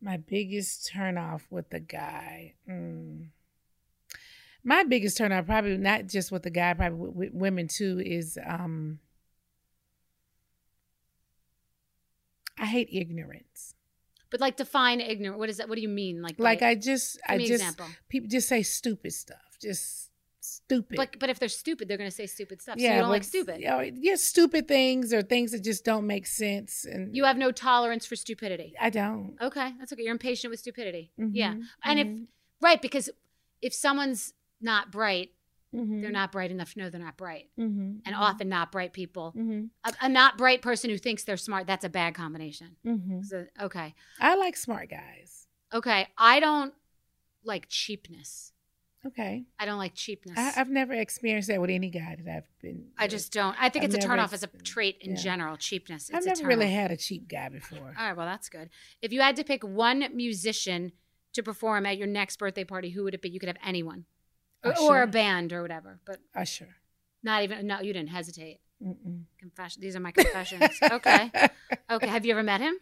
My 0.01 0.17
biggest 0.17 0.91
turnoff 0.93 1.41
with 1.51 1.69
the 1.69 1.79
guy. 1.79 2.53
Mm. 2.67 3.27
My 4.63 4.83
biggest 4.83 5.17
turnoff, 5.17 5.45
probably 5.45 5.77
not 5.77 6.07
just 6.07 6.31
with 6.31 6.43
the 6.43 6.49
guy, 6.49 6.73
probably 6.73 6.97
with, 6.97 7.15
with 7.15 7.33
women 7.33 7.67
too, 7.67 8.01
is 8.03 8.39
um. 8.43 8.97
I 12.57 12.65
hate 12.65 12.89
ignorance. 12.91 13.73
But 14.29 14.41
like 14.41 14.57
define 14.57 14.99
ignorant. 14.99 15.39
What 15.39 15.49
is 15.49 15.57
that? 15.57 15.69
What 15.69 15.75
do 15.75 15.81
you 15.81 15.87
mean? 15.89 16.21
Like 16.21 16.35
Like 16.39 16.61
I 16.61 16.75
just, 16.75 17.19
I 17.27 17.37
just 17.37 17.51
example. 17.51 17.85
people 18.09 18.27
just 18.29 18.49
say 18.49 18.61
stupid 18.63 19.13
stuff. 19.13 19.57
Just 19.61 20.09
stupid. 20.41 20.97
But 20.97 21.17
but 21.19 21.29
if 21.29 21.39
they're 21.39 21.47
stupid, 21.49 21.87
they're 21.87 21.97
going 21.97 22.09
to 22.09 22.15
say 22.15 22.25
stupid 22.27 22.61
stuff. 22.61 22.77
so 22.79 22.83
you 22.85 22.89
don't 22.93 23.09
like 23.09 23.23
stupid. 23.23 23.61
Yeah, 23.61 23.81
yeah, 23.95 24.15
stupid 24.15 24.67
things 24.67 25.13
or 25.13 25.21
things 25.21 25.51
that 25.51 25.63
just 25.63 25.85
don't 25.85 26.05
make 26.05 26.27
sense. 26.27 26.83
And 26.85 27.15
You 27.15 27.23
have 27.23 27.37
no 27.37 27.51
tolerance 27.51 28.05
for 28.05 28.15
stupidity. 28.17 28.73
I 28.79 28.89
don't. 28.89 29.37
Okay, 29.41 29.73
that's 29.79 29.93
okay. 29.93 30.03
You're 30.03 30.11
impatient 30.11 30.51
with 30.51 30.59
stupidity. 30.59 31.11
Yeah, 31.17 31.53
Mhm, 31.53 31.63
and 31.83 31.99
if 31.99 32.07
mhm, 32.07 32.27
right 32.61 32.81
because 32.81 33.09
if 33.61 33.73
someone's 33.73 34.33
not 34.59 34.91
bright, 34.91 35.31
mhm, 35.73 36.01
they're 36.01 36.11
not 36.11 36.31
bright 36.31 36.51
enough 36.51 36.73
to 36.73 36.79
know 36.79 36.89
they're 36.89 36.99
not 36.99 37.17
bright. 37.17 37.49
mhm, 37.57 38.01
And 38.05 38.15
mhm, 38.15 38.19
often 38.19 38.49
not 38.49 38.71
bright 38.71 38.93
people, 38.93 39.33
mhm, 39.37 39.69
a, 39.83 39.93
a 40.01 40.09
not 40.09 40.37
bright 40.37 40.61
person 40.61 40.89
who 40.89 40.97
thinks 40.97 41.23
they're 41.23 41.37
smart, 41.37 41.67
that's 41.67 41.85
a 41.85 41.89
bad 41.89 42.13
combination. 42.15 42.77
mhm. 42.85 43.23
So, 43.25 43.45
okay, 43.61 43.95
I 44.19 44.35
like 44.35 44.57
smart 44.57 44.89
guys. 44.89 45.47
okay. 45.73 46.07
I 46.17 46.39
don't 46.39 46.73
like 47.43 47.67
cheapness. 47.69 48.53
Okay. 49.05 49.45
I 49.59 49.65
don't 49.65 49.77
like 49.77 49.93
cheapness. 49.93 50.37
I, 50.37 50.53
I've 50.57 50.69
never 50.69 50.93
experienced 50.93 51.47
that 51.49 51.61
with 51.61 51.69
any 51.69 51.89
guy 51.89 52.17
that 52.21 52.35
I've 52.35 52.49
been. 52.61 52.87
I 52.97 53.07
just 53.07 53.31
don't. 53.31 53.55
I 53.61 53.69
think 53.69 53.85
I've 53.85 53.93
it's 53.93 54.03
a 54.03 54.07
turnoff 54.07 54.33
as 54.33 54.43
a 54.43 54.47
trait 54.63 54.97
in 55.01 55.11
yeah. 55.11 55.17
general. 55.17 55.55
Cheapness. 55.55 56.09
It's 56.09 56.17
I've 56.17 56.25
never 56.25 56.47
really 56.47 56.71
had 56.71 56.91
a 56.91 56.97
cheap 56.97 57.27
guy 57.29 57.47
before. 57.49 57.93
All 57.97 58.05
right, 58.07 58.17
well, 58.17 58.25
that's 58.25 58.49
good. 58.49 58.69
If 59.01 59.13
you 59.13 59.21
had 59.21 59.35
to 59.37 59.43
pick 59.45 59.63
one 59.63 60.03
musician 60.13 60.91
to 61.33 61.43
perform 61.43 61.85
at 61.85 61.97
your 61.97 62.07
next 62.07 62.37
birthday 62.37 62.63
party, 62.65 62.89
who 62.89 63.03
would 63.03 63.13
it 63.13 63.21
be? 63.21 63.29
You 63.29 63.39
could 63.39 63.47
have 63.47 63.57
anyone, 63.63 64.05
or, 64.79 64.97
or 64.97 65.01
a 65.03 65.07
band 65.07 65.53
or 65.53 65.61
whatever, 65.61 65.99
but 66.05 66.19
Usher. 66.35 66.69
not 67.23 67.43
even. 67.43 67.67
No, 67.67 67.79
you 67.81 67.93
didn't 67.93 68.09
hesitate. 68.09 68.59
Mm-mm. 68.83 69.23
Confession. 69.39 69.81
These 69.81 69.95
are 69.95 69.99
my 69.99 70.11
confessions. 70.11 70.69
okay. 70.91 71.31
Okay. 71.89 72.07
Have 72.07 72.25
you 72.25 72.31
ever 72.31 72.43
met 72.43 72.61
him? 72.61 72.75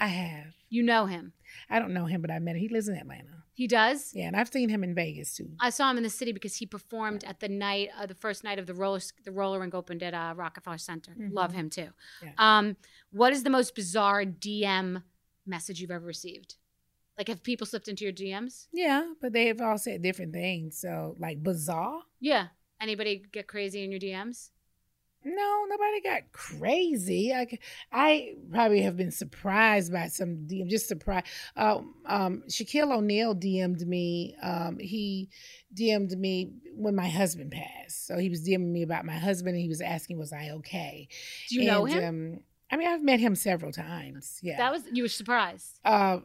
I 0.00 0.08
have. 0.08 0.54
You 0.68 0.82
know 0.82 1.06
him. 1.06 1.32
I 1.70 1.78
don't 1.78 1.92
know 1.94 2.04
him, 2.06 2.20
but 2.20 2.30
I 2.30 2.38
met 2.38 2.54
him. 2.54 2.60
He 2.60 2.68
lives 2.68 2.88
in 2.88 2.94
Atlanta. 2.94 3.44
He 3.54 3.66
does. 3.66 4.12
Yeah, 4.14 4.28
and 4.28 4.36
I've 4.36 4.48
seen 4.48 4.68
him 4.68 4.84
in 4.84 4.94
Vegas 4.94 5.34
too. 5.34 5.48
I 5.58 5.70
saw 5.70 5.90
him 5.90 5.96
in 5.96 6.04
the 6.04 6.10
city 6.10 6.30
because 6.32 6.54
he 6.54 6.66
performed 6.66 7.24
at 7.24 7.40
the 7.40 7.48
night, 7.48 7.88
uh, 7.98 8.06
the 8.06 8.14
first 8.14 8.44
night 8.44 8.58
of 8.60 8.66
the 8.66 8.74
roller, 8.74 9.00
the 9.24 9.32
roller 9.32 9.58
rink 9.58 9.74
opened 9.74 10.02
at 10.04 10.14
uh, 10.14 10.34
Rockefeller 10.36 10.78
Center. 10.78 11.16
Mhm. 11.18 11.32
Love 11.32 11.52
him 11.54 11.68
too. 11.68 11.88
Yeah. 12.22 12.32
Um, 12.38 12.76
what 13.10 13.32
is 13.32 13.42
the 13.42 13.50
most 13.50 13.74
bizarre 13.74 14.24
DM 14.24 15.02
message 15.46 15.80
you've 15.80 15.90
ever 15.90 16.06
received? 16.06 16.54
Like, 17.18 17.28
have 17.28 17.42
people 17.42 17.66
slipped 17.66 17.88
into 17.88 18.04
your 18.04 18.12
DMs? 18.12 18.68
Yeah, 18.72 19.12
but 19.20 19.32
they 19.32 19.48
have 19.48 19.60
all 19.60 19.76
said 19.76 20.02
different 20.02 20.32
things. 20.32 20.78
So, 20.80 21.16
like 21.18 21.42
bizarre. 21.42 22.02
Yeah. 22.20 22.46
Anybody 22.80 23.24
get 23.32 23.48
crazy 23.48 23.82
in 23.82 23.90
your 23.90 23.98
DMs? 23.98 24.50
No, 25.24 25.64
nobody 25.68 26.00
got 26.00 26.32
crazy. 26.32 27.34
i 27.92 28.34
probably 28.52 28.82
have 28.82 28.96
been 28.96 29.10
surprised 29.10 29.92
by 29.92 30.06
some 30.06 30.46
DM, 30.46 30.68
just 30.68 30.86
surprised. 30.86 31.26
Um, 31.56 31.94
um, 32.06 32.42
Shaquille 32.48 32.96
O'Neal 32.96 33.34
DM'd 33.34 33.86
me. 33.86 34.36
Um, 34.40 34.78
he 34.78 35.28
DM'd 35.74 36.16
me 36.16 36.52
when 36.76 36.94
my 36.94 37.08
husband 37.08 37.50
passed. 37.50 38.06
So 38.06 38.16
he 38.16 38.30
was 38.30 38.46
DMing 38.46 38.70
me 38.70 38.82
about 38.82 39.04
my 39.04 39.18
husband, 39.18 39.56
and 39.56 39.62
he 39.62 39.68
was 39.68 39.80
asking, 39.80 40.18
"Was 40.18 40.32
I 40.32 40.50
okay?" 40.50 41.08
Do 41.48 41.56
you 41.56 41.64
know 41.64 41.84
him? 41.84 42.04
Um, 42.04 42.40
I 42.70 42.76
mean, 42.76 42.86
I've 42.86 43.02
met 43.02 43.18
him 43.18 43.34
several 43.34 43.72
times. 43.72 44.38
Yeah. 44.40 44.58
That 44.58 44.72
was 44.72 44.84
you 44.92 45.02
were 45.02 45.08
surprised. 45.08 45.80
Uh, 45.84 46.20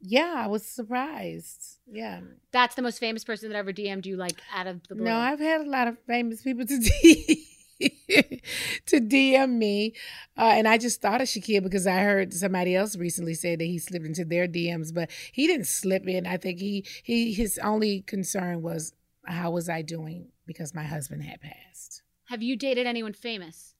yeah, 0.00 0.34
I 0.36 0.46
was 0.46 0.64
surprised. 0.64 1.78
Yeah. 1.86 2.20
That's 2.52 2.74
the 2.74 2.82
most 2.82 2.98
famous 2.98 3.24
person 3.24 3.50
that 3.50 3.56
ever 3.56 3.72
DM'd 3.72 4.06
you, 4.06 4.16
like 4.16 4.40
out 4.54 4.66
of 4.66 4.86
the 4.88 4.94
blue. 4.94 5.04
No, 5.04 5.16
I've 5.16 5.40
had 5.40 5.62
a 5.62 5.70
lot 5.70 5.88
of 5.88 5.98
famous 6.06 6.42
people 6.42 6.66
to 6.66 6.78
D- 6.78 7.46
to 8.86 9.00
DM 9.00 9.50
me, 9.50 9.94
uh, 10.36 10.52
and 10.54 10.66
I 10.66 10.78
just 10.78 11.00
thought 11.00 11.20
of 11.20 11.28
Shaquille 11.28 11.62
because 11.62 11.86
I 11.86 11.98
heard 11.98 12.34
somebody 12.34 12.74
else 12.74 12.96
recently 12.96 13.34
say 13.34 13.54
that 13.54 13.64
he 13.64 13.78
slipped 13.78 14.06
into 14.06 14.24
their 14.24 14.48
DMs, 14.48 14.92
but 14.92 15.10
he 15.32 15.46
didn't 15.46 15.66
slip 15.66 16.06
in. 16.08 16.26
I 16.26 16.38
think 16.38 16.58
he 16.58 16.84
he 17.02 17.32
his 17.32 17.58
only 17.62 18.00
concern 18.02 18.62
was 18.62 18.94
how 19.26 19.52
was 19.52 19.68
I 19.68 19.82
doing 19.82 20.28
because 20.46 20.74
my 20.74 20.84
husband 20.84 21.22
had 21.22 21.40
passed. 21.40 22.02
Have 22.28 22.42
you 22.42 22.56
dated 22.56 22.86
anyone 22.86 23.12
famous? 23.12 23.74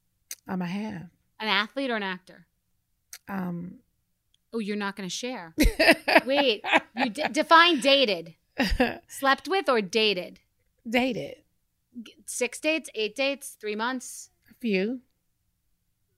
Um, 0.47 0.61
I 0.61 0.67
have. 0.67 1.09
An 1.39 1.47
athlete 1.47 1.91
or 1.91 1.95
an 1.95 2.03
actor? 2.03 2.47
Um, 3.27 3.79
Oh, 4.53 4.59
you're 4.59 4.75
not 4.75 4.95
going 4.95 5.07
to 5.07 5.13
share. 5.13 5.53
Wait, 6.25 6.63
you 6.97 7.09
d- 7.09 7.23
define 7.31 7.79
dated. 7.79 8.35
Slept 9.07 9.47
with 9.47 9.69
or 9.69 9.81
dated? 9.81 10.39
dated 10.89 11.35
Six 12.25 12.59
dates, 12.59 12.89
eight 12.95 13.15
dates, 13.15 13.57
three 13.59 13.75
months. 13.75 14.29
a 14.49 14.53
few, 14.55 15.01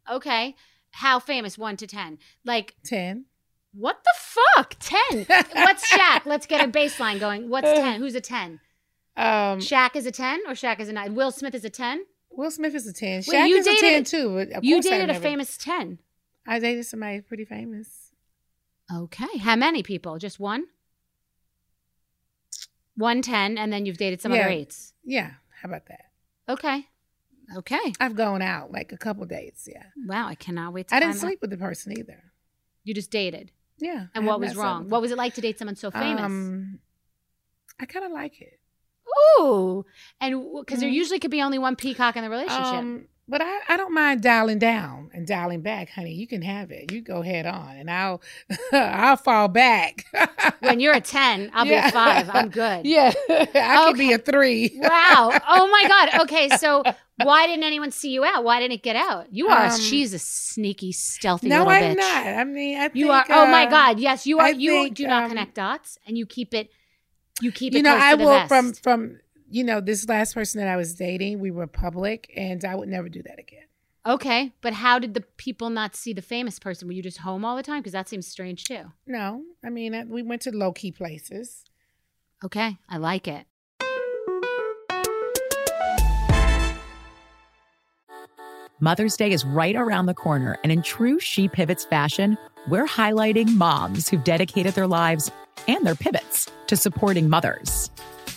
Okay. 0.10 0.56
How 0.92 1.20
famous? 1.20 1.58
One 1.58 1.78
to 1.78 1.88
ten. 1.88 2.18
Like 2.46 2.76
ten. 2.84 3.26
what 3.74 4.04
the 4.04 4.14
fuck? 4.18 4.76
Ten. 4.80 5.26
What's 5.54 5.90
Shaq? 5.92 6.26
Let's 6.26 6.46
get 6.46 6.64
a 6.68 6.70
baseline 6.72 7.20
going. 7.20 7.50
What's 7.50 7.72
ten? 7.74 8.00
Who's 8.00 8.16
a 8.16 8.22
ten? 8.22 8.60
Um, 9.16 9.60
Shaq 9.60 9.96
is 9.96 10.06
a 10.06 10.12
ten 10.12 10.40
or 10.48 10.52
Shaq 10.54 10.80
is 10.80 10.90
a 10.90 10.94
nine? 10.94 11.16
Will 11.16 11.32
Smith 11.32 11.56
is 11.56 11.64
a 11.66 11.70
ten. 11.70 12.04
Will 12.30 12.52
Smith 12.52 12.76
is 12.76 12.88
a 12.88 12.94
ten. 12.94 13.24
Wait, 13.28 13.36
Shaq 13.36 13.48
you 13.50 13.58
is 13.58 13.68
a 13.68 13.72
dated- 13.72 13.82
ten 13.82 14.04
too. 14.04 14.46
You 14.62 14.82
dated 14.82 15.10
a 15.10 15.16
famous 15.20 15.58
ten. 15.58 16.00
I 16.46 16.60
dated 16.60 16.86
somebody 16.86 17.22
pretty 17.22 17.46
famous. 17.46 18.01
Okay. 18.94 19.38
How 19.40 19.56
many 19.56 19.84
people? 19.84 20.18
Just 20.18 20.40
one? 20.40 20.66
One 22.96 23.22
ten, 23.22 23.58
and 23.58 23.72
then 23.72 23.86
you've 23.86 23.98
dated 23.98 24.22
some 24.22 24.34
Yeah. 24.34 24.42
other 24.42 24.50
eights. 24.50 24.94
Yeah, 25.04 25.32
how 25.62 25.70
about 25.70 25.88
that? 25.88 26.12
Okay. 26.50 26.88
Okay. 27.56 27.94
I've 28.00 28.16
gone 28.16 28.42
out 28.42 28.72
like 28.72 28.92
a 28.92 28.98
couple 28.98 29.26
dates. 29.26 29.68
Yeah, 29.72 29.86
Wow, 30.06 30.28
I 30.28 30.36
cannot 30.36 30.74
wait 30.74 30.90
to 30.90 30.96
I 30.96 31.00
didn't 31.00 31.14
find 31.14 31.24
out. 31.24 31.28
sleep 31.30 31.42
with 31.42 31.50
the 31.50 31.58
person 31.58 31.98
either. 31.98 32.32
You 32.84 32.94
just 32.94 33.12
dated. 33.12 33.52
Yeah, 33.78 34.08
And 34.14 34.26
I 34.26 34.28
what 34.28 34.40
was 34.40 34.56
wrong? 34.56 34.90
What 34.90 35.02
was 35.02 35.12
it 35.12 35.18
like 35.18 35.34
to 35.36 35.42
date 35.42 35.58
someone 35.58 35.76
so 35.76 35.90
famous? 35.90 36.24
Um, 36.26 36.80
I 37.80 37.86
kind 37.86 38.06
of 38.06 38.12
like 38.12 38.40
it. 38.42 38.60
Ooh. 39.40 39.86
And 40.20 40.46
because 40.60 40.80
there 40.82 40.90
Mhm. 40.90 40.94
usually 40.94 41.20
could 41.20 41.32
be 41.32 41.42
only 41.42 41.58
one 41.58 41.76
peacock 41.76 42.16
in 42.16 42.24
the 42.24 42.30
relationship. 42.30 42.80
Um, 42.80 43.08
but 43.28 43.42
I, 43.42 43.60
I 43.70 43.78
don't 43.78 43.94
mind 43.94 44.22
dialing 44.22 44.60
down 44.60 45.10
and 45.14 45.26
dialing 45.26 45.62
back, 45.62 45.90
honey. 45.90 46.14
You 46.14 46.28
can 46.28 46.42
have 46.42 46.72
it. 46.72 46.92
You 46.92 47.02
go 47.02 47.22
head 47.22 47.46
on, 47.46 47.78
and 47.78 47.90
I'll 47.90 48.22
I'll 48.74 49.18
fall 49.18 49.48
back. 49.48 50.06
when 50.60 50.80
you're 50.80 50.94
a 50.94 51.02
10, 51.02 51.52
I'll 51.54 51.64
be 51.66 51.74
a 51.74 51.90
5. 51.92 52.30
I'm 52.30 52.50
good. 52.50 52.86
Yeah, 52.86 53.14
I 53.30 53.86
could 53.88 53.98
be 53.98 54.14
a 54.14 54.18
three. 54.18 54.72
Wow. 54.76 55.40
Oh 55.48 55.68
my 55.72 55.88
God. 55.88 56.22
Okay. 56.24 56.50
So 56.50 56.84
why 57.22 57.48
didn't 57.48 57.64
anyone 57.64 57.92
see 57.92 58.10
you 58.12 58.26
out? 58.26 58.44
Why 58.44 58.60
didn't 58.60 58.74
it 58.74 58.84
get 58.84 58.96
out? 58.96 59.32
You 59.32 59.48
are, 59.50 59.66
a, 59.66 59.70
Um, 59.70 59.80
she's 59.80 60.14
a 60.14 60.20
sneaky, 60.20 60.92
stealthy 60.92 61.48
No, 61.50 61.60
little 61.60 61.72
I'm 61.74 61.84
bitch. 61.96 61.98
not. 61.98 62.28
I 62.28 62.44
mean, 62.44 62.78
I 62.80 62.90
You 62.94 63.08
think, 63.08 63.12
are. 63.12 63.26
Oh 63.30 63.46
my 63.48 63.66
uh, 63.66 63.70
God. 63.70 64.00
Yes, 64.00 64.26
you 64.26 64.40
are. 64.40 64.48
I 64.48 64.50
you 64.50 64.72
think, 64.72 64.96
do 64.96 65.08
not 65.08 65.24
um, 65.26 65.30
connect 65.30 65.56
dots 65.56 65.98
and 66.06 66.18
you 66.18 66.26
keep 66.26 66.54
it, 66.54 66.70
you 67.42 67.52
keep 67.52 67.74
It 67.74 67.78
you 67.78 67.84
know, 67.84 67.96
I 67.96 68.16
will 68.16 68.48
from 68.48 68.74
from 68.74 69.20
you 69.52 69.64
know 69.64 69.82
this 69.82 70.08
last 70.08 70.34
person 70.34 70.60
that 70.60 70.68
I 70.68 70.78
was 70.78 70.96
dating. 70.96 71.40
We 71.40 71.52
were 71.52 71.68
public, 71.68 72.32
and 72.36 72.64
I 72.64 72.74
would 72.76 72.90
never 72.90 73.10
do 73.10 73.22
that 73.24 73.38
again. 73.38 73.66
Okay. 74.08 74.52
But 74.62 74.74
how 74.74 74.98
did 74.98 75.14
the 75.14 75.22
people 75.38 75.70
not 75.70 75.96
see 75.96 76.14
the 76.14 76.22
famous 76.24 76.58
person? 76.58 76.88
Were 76.88 76.94
you 76.94 77.04
just 77.04 77.20
home 77.20 77.46
all 77.46 77.56
the 77.56 77.62
time? 77.62 77.82
Because 77.82 77.92
that 77.92 78.10
seems 78.10 78.26
strange 78.28 78.64
too. 78.64 78.86
No, 79.06 79.44
I 79.64 79.70
mean 79.70 79.94
I- 79.94 80.06
we 80.06 80.24
went 80.24 80.42
to 80.44 80.52
low 80.56 80.72
key 80.72 80.92
places. 80.92 81.66
Okay. 82.44 82.78
I 82.90 82.98
like 82.98 83.28
it. 83.28 83.46
Mother's 88.80 89.16
Day 89.16 89.32
is 89.32 89.46
right 89.46 89.76
around 89.76 90.08
the 90.08 90.14
corner, 90.16 90.58
and 90.64 90.72
in 90.72 90.82
true 90.82 91.20
She 91.20 91.48
Pivots 91.48 91.86
fashion, 91.86 92.36
we're 92.68 92.88
highlighting 92.88 93.56
moms 93.56 94.10
who've 94.10 94.24
dedicated 94.24 94.74
their 94.74 94.88
lives 94.88 95.30
and 95.68 95.86
their 95.86 95.94
pivots 95.96 96.50
to 96.68 96.76
supporting 96.76 97.30
mothers. 97.30 97.92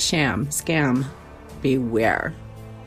sham, 0.00 0.46
scam, 0.46 1.04
beware. 1.62 2.34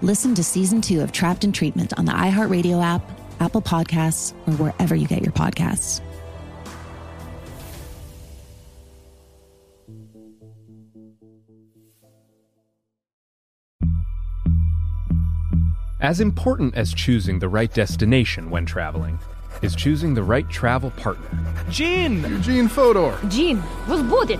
Listen 0.02 0.36
to 0.36 0.44
season 0.44 0.82
two 0.82 1.02
of 1.02 1.12
Trapped 1.12 1.44
in 1.44 1.52
Treatment 1.52 1.94
on 1.98 2.06
the 2.06 2.12
iHeartRadio 2.12 2.84
app, 2.84 3.02
Apple 3.40 3.62
Podcasts, 3.62 4.34
or 4.48 4.54
wherever 4.54 4.96
you 4.96 5.08
get 5.08 5.22
your 5.22 5.32
podcasts. 5.32 6.02
As 16.02 16.20
important 16.20 16.76
as 16.76 16.94
choosing 16.94 17.40
the 17.40 17.48
right 17.48 17.74
destination 17.74 18.50
when 18.50 18.66
traveling 18.66 19.18
is 19.62 19.74
choosing 19.74 20.14
the 20.14 20.22
right 20.22 20.50
travel 20.50 20.92
partner. 20.92 21.30
Gene! 21.70 22.22
Eugene 22.24 22.68
Fodor. 22.68 23.18
Gene 23.30 23.64
was 23.88 24.02
booted. 24.04 24.40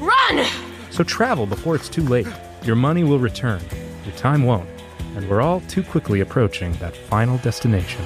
Run! 0.00 0.46
So 0.90 1.04
travel 1.04 1.46
before 1.46 1.74
it's 1.74 1.88
too 1.88 2.02
late. 2.02 2.26
Your 2.64 2.76
money 2.76 3.04
will 3.04 3.18
return, 3.18 3.60
your 4.04 4.14
time 4.16 4.42
won't, 4.44 4.68
and 5.16 5.28
we're 5.28 5.40
all 5.40 5.60
too 5.62 5.82
quickly 5.82 6.20
approaching 6.20 6.72
that 6.74 6.96
final 6.96 7.38
destination. 7.38 8.04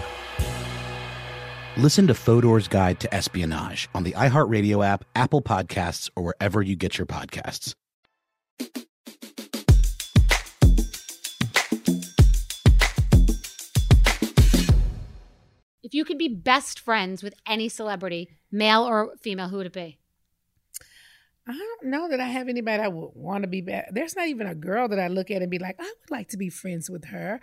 Listen 1.79 2.07
to 2.07 2.15
Fodor's 2.15 2.69
Guide 2.69 3.01
to 3.01 3.15
Espionage 3.15 3.89
on 3.95 4.03
the 4.03 4.13
iHeartRadio 4.13 4.85
app, 4.85 5.05
Apple 5.15 5.41
Podcasts, 5.41 6.11
or 6.15 6.23
wherever 6.23 6.61
you 6.61 6.77
get 6.77 6.99
your 6.99 7.07
podcasts. 7.07 7.75
If 15.83 15.95
you 15.95 16.05
could 16.05 16.19
be 16.19 16.29
best 16.29 16.81
friends 16.81 17.23
with 17.23 17.35
any 17.47 17.69
celebrity, 17.69 18.29
male 18.51 18.83
or 18.83 19.15
female, 19.21 19.49
who 19.49 19.59
would 19.59 19.67
it 19.67 19.73
be? 19.73 19.99
I 21.47 21.53
don't 21.53 21.91
know 21.91 22.09
that 22.09 22.21
I 22.21 22.27
have 22.27 22.49
anybody 22.49 22.83
I 22.83 22.89
would 22.89 23.11
want 23.15 23.43
to 23.43 23.49
be 23.49 23.63
back. 23.63 23.89
There's 23.91 24.15
not 24.15 24.29
even 24.29 24.47
a 24.47 24.55
girl 24.55 24.89
that 24.89 25.01
I 25.01 25.09
look 25.09 25.31
at 25.31 25.43
and 25.43 25.51
be 25.51 25.59
like, 25.59 25.77
I 25.81 25.83
would 25.83 26.11
like 26.11 26.29
to 26.29 26.37
be 26.37 26.49
friends 26.51 26.89
with 26.89 27.07
her. 27.07 27.41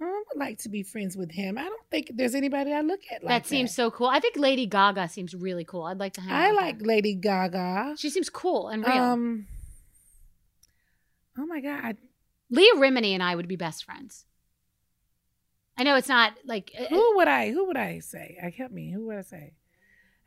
I 0.00 0.04
would 0.04 0.38
like 0.38 0.58
to 0.60 0.68
be 0.68 0.82
friends 0.82 1.16
with 1.16 1.30
him. 1.32 1.58
I 1.58 1.64
don't 1.64 1.90
think 1.90 2.12
there's 2.14 2.34
anybody 2.34 2.72
I 2.72 2.80
look 2.80 3.00
at 3.12 3.22
like 3.22 3.42
that 3.42 3.48
seems 3.48 3.74
so 3.74 3.90
cool. 3.90 4.06
I 4.06 4.20
think 4.20 4.36
Lady 4.36 4.66
Gaga 4.66 5.08
seems 5.08 5.34
really 5.34 5.64
cool. 5.64 5.82
I'd 5.82 5.98
like 5.98 6.14
to 6.14 6.20
hang 6.20 6.30
out 6.30 6.40
I 6.40 6.52
like 6.52 6.76
Lady 6.80 7.14
Gaga. 7.14 7.96
She 7.98 8.08
seems 8.08 8.30
cool 8.30 8.68
and 8.68 8.86
real. 8.86 8.96
Um, 8.96 9.46
oh 11.36 11.44
my 11.44 11.60
god, 11.60 11.98
Leah 12.50 12.76
Remini 12.76 13.12
and 13.12 13.22
I 13.22 13.34
would 13.34 13.48
be 13.48 13.56
best 13.56 13.84
friends. 13.84 14.24
I 15.76 15.82
know 15.82 15.96
it's 15.96 16.08
not 16.08 16.32
like 16.44 16.72
uh, 16.78 16.84
who 16.86 17.16
would 17.16 17.28
I? 17.28 17.50
Who 17.50 17.66
would 17.66 17.76
I 17.76 17.98
say? 17.98 18.38
I 18.42 18.50
help 18.50 18.72
me. 18.72 18.92
Who 18.92 19.06
would 19.06 19.16
I 19.18 19.22
say? 19.22 19.52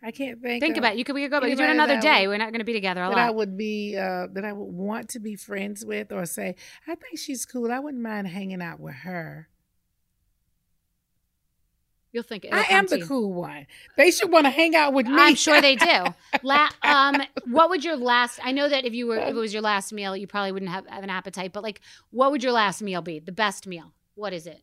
I 0.06 0.12
can't 0.12 0.42
think. 0.42 0.62
think 0.62 0.76
about 0.78 0.94
it. 0.94 0.98
You 1.00 1.06
could 1.06 1.16
we 1.16 1.22
could 1.22 1.32
go, 1.32 1.40
but 1.40 1.50
you 1.50 1.56
do 1.56 1.64
it 1.64 1.70
another 1.70 1.98
day. 2.00 2.28
would- 2.28 2.34
We're 2.34 2.38
not 2.38 2.52
going 2.52 2.60
to 2.60 2.66
be 2.66 2.74
together 2.74 3.02
a 3.02 3.08
that 3.10 3.16
lot. 3.16 3.28
I 3.28 3.32
would 3.32 3.56
be 3.58 3.96
uh, 3.98 4.28
that 4.34 4.44
I 4.44 4.52
would 4.52 4.66
want 4.74 5.10
to 5.12 5.20
be 5.20 5.36
friends 5.38 5.86
with, 5.86 6.12
or 6.12 6.26
say, 6.26 6.56
I 6.88 6.96
think 6.96 7.18
she's 7.18 7.46
cool. 7.46 7.72
I 7.72 7.80
wouldn't 7.80 8.04
mind 8.04 8.28
hanging 8.28 8.62
out 8.62 8.80
with 8.82 8.96
her. 8.96 9.48
You'll 12.12 12.22
think 12.22 12.46
I 12.52 12.66
am 12.70 12.86
the 12.86 13.02
cool 13.02 13.34
one. 13.34 13.66
They 13.98 14.12
should 14.12 14.32
want 14.32 14.46
to 14.46 14.52
hang 14.52 14.76
out 14.76 14.94
with 14.94 15.08
me. 15.08 15.16
I'm 15.18 15.34
sure 15.34 15.60
they 15.62 15.76
do. 15.76 16.04
La- 16.44 16.70
um, 16.84 17.24
what 17.48 17.72
would 17.72 17.84
your 17.84 17.96
last? 17.96 18.40
I 18.44 18.52
know 18.52 18.70
that 18.70 18.86
if 18.86 18.94
you 18.94 19.08
were, 19.08 19.18
if 19.18 19.30
it 19.30 19.34
was 19.34 19.52
your 19.52 19.64
last 19.64 19.92
meal, 19.92 20.16
you 20.16 20.28
probably 20.28 20.52
wouldn't 20.52 20.70
have, 20.70 20.86
have 20.88 21.04
an 21.04 21.10
appetite. 21.10 21.54
But 21.54 21.64
like, 21.64 21.82
what 22.12 22.30
would 22.32 22.44
your 22.44 22.52
last 22.52 22.84
meal 22.84 23.02
be? 23.02 23.18
The 23.20 23.32
best 23.32 23.66
meal? 23.66 23.94
What 24.16 24.32
is 24.34 24.46
it? 24.46 24.62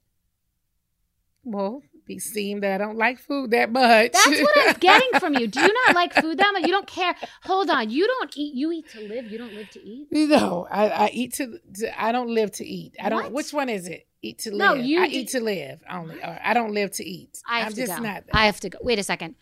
well, 1.43 1.83
be 2.15 2.19
seem 2.19 2.61
that 2.61 2.81
I 2.81 2.85
don't 2.85 2.99
like 2.99 3.19
food 3.19 3.51
that 3.53 3.71
much. 3.73 4.13
That's 4.13 4.41
what 4.43 4.69
I'm 4.69 4.75
getting 4.81 5.21
from 5.21 5.35
you. 5.35 5.47
Do 5.47 5.61
you 5.61 5.73
not 5.87 5.95
like 5.95 6.13
food 6.15 6.39
that 6.39 6.51
much? 6.53 6.63
You 6.63 6.73
don't 6.73 6.87
care. 6.87 7.15
Hold 7.45 7.71
on. 7.71 7.91
You 7.91 8.07
don't 8.07 8.33
eat. 8.37 8.55
You 8.55 8.73
eat 8.73 8.89
to 8.91 9.01
live. 9.01 9.31
You 9.31 9.39
don't 9.39 9.55
live 9.55 9.71
to 9.71 9.81
eat. 9.87 10.09
No, 10.11 10.67
I, 10.71 10.89
I 10.89 11.11
eat 11.13 11.35
to, 11.35 11.59
to. 11.77 12.03
I 12.05 12.13
don't 12.13 12.29
live 12.35 12.51
to 12.53 12.65
eat. 12.67 12.97
I 13.03 13.09
don't. 13.09 13.23
What? 13.25 13.33
Which 13.33 13.53
one 13.53 13.69
is 13.69 13.87
it? 13.87 14.07
Eat 14.23 14.39
to 14.41 14.51
No, 14.51 14.75
live. 14.75 14.85
you 14.85 15.03
I 15.03 15.07
eat 15.07 15.29
to 15.31 15.41
live 15.41 15.81
only. 15.91 16.17
Or 16.23 16.39
I 16.45 16.53
don't 16.53 16.75
live 16.75 16.91
to 16.93 17.05
eat. 17.05 17.39
I 17.49 17.61
have 17.61 17.69
am 17.69 17.75
to 17.75 17.81
just 17.87 17.97
go. 17.97 18.03
not. 18.03 18.25
I 18.33 18.47
have 18.47 18.61
to 18.61 18.69
go. 18.71 18.79
Wait 18.83 18.99
a 18.99 19.03
second. 19.03 19.35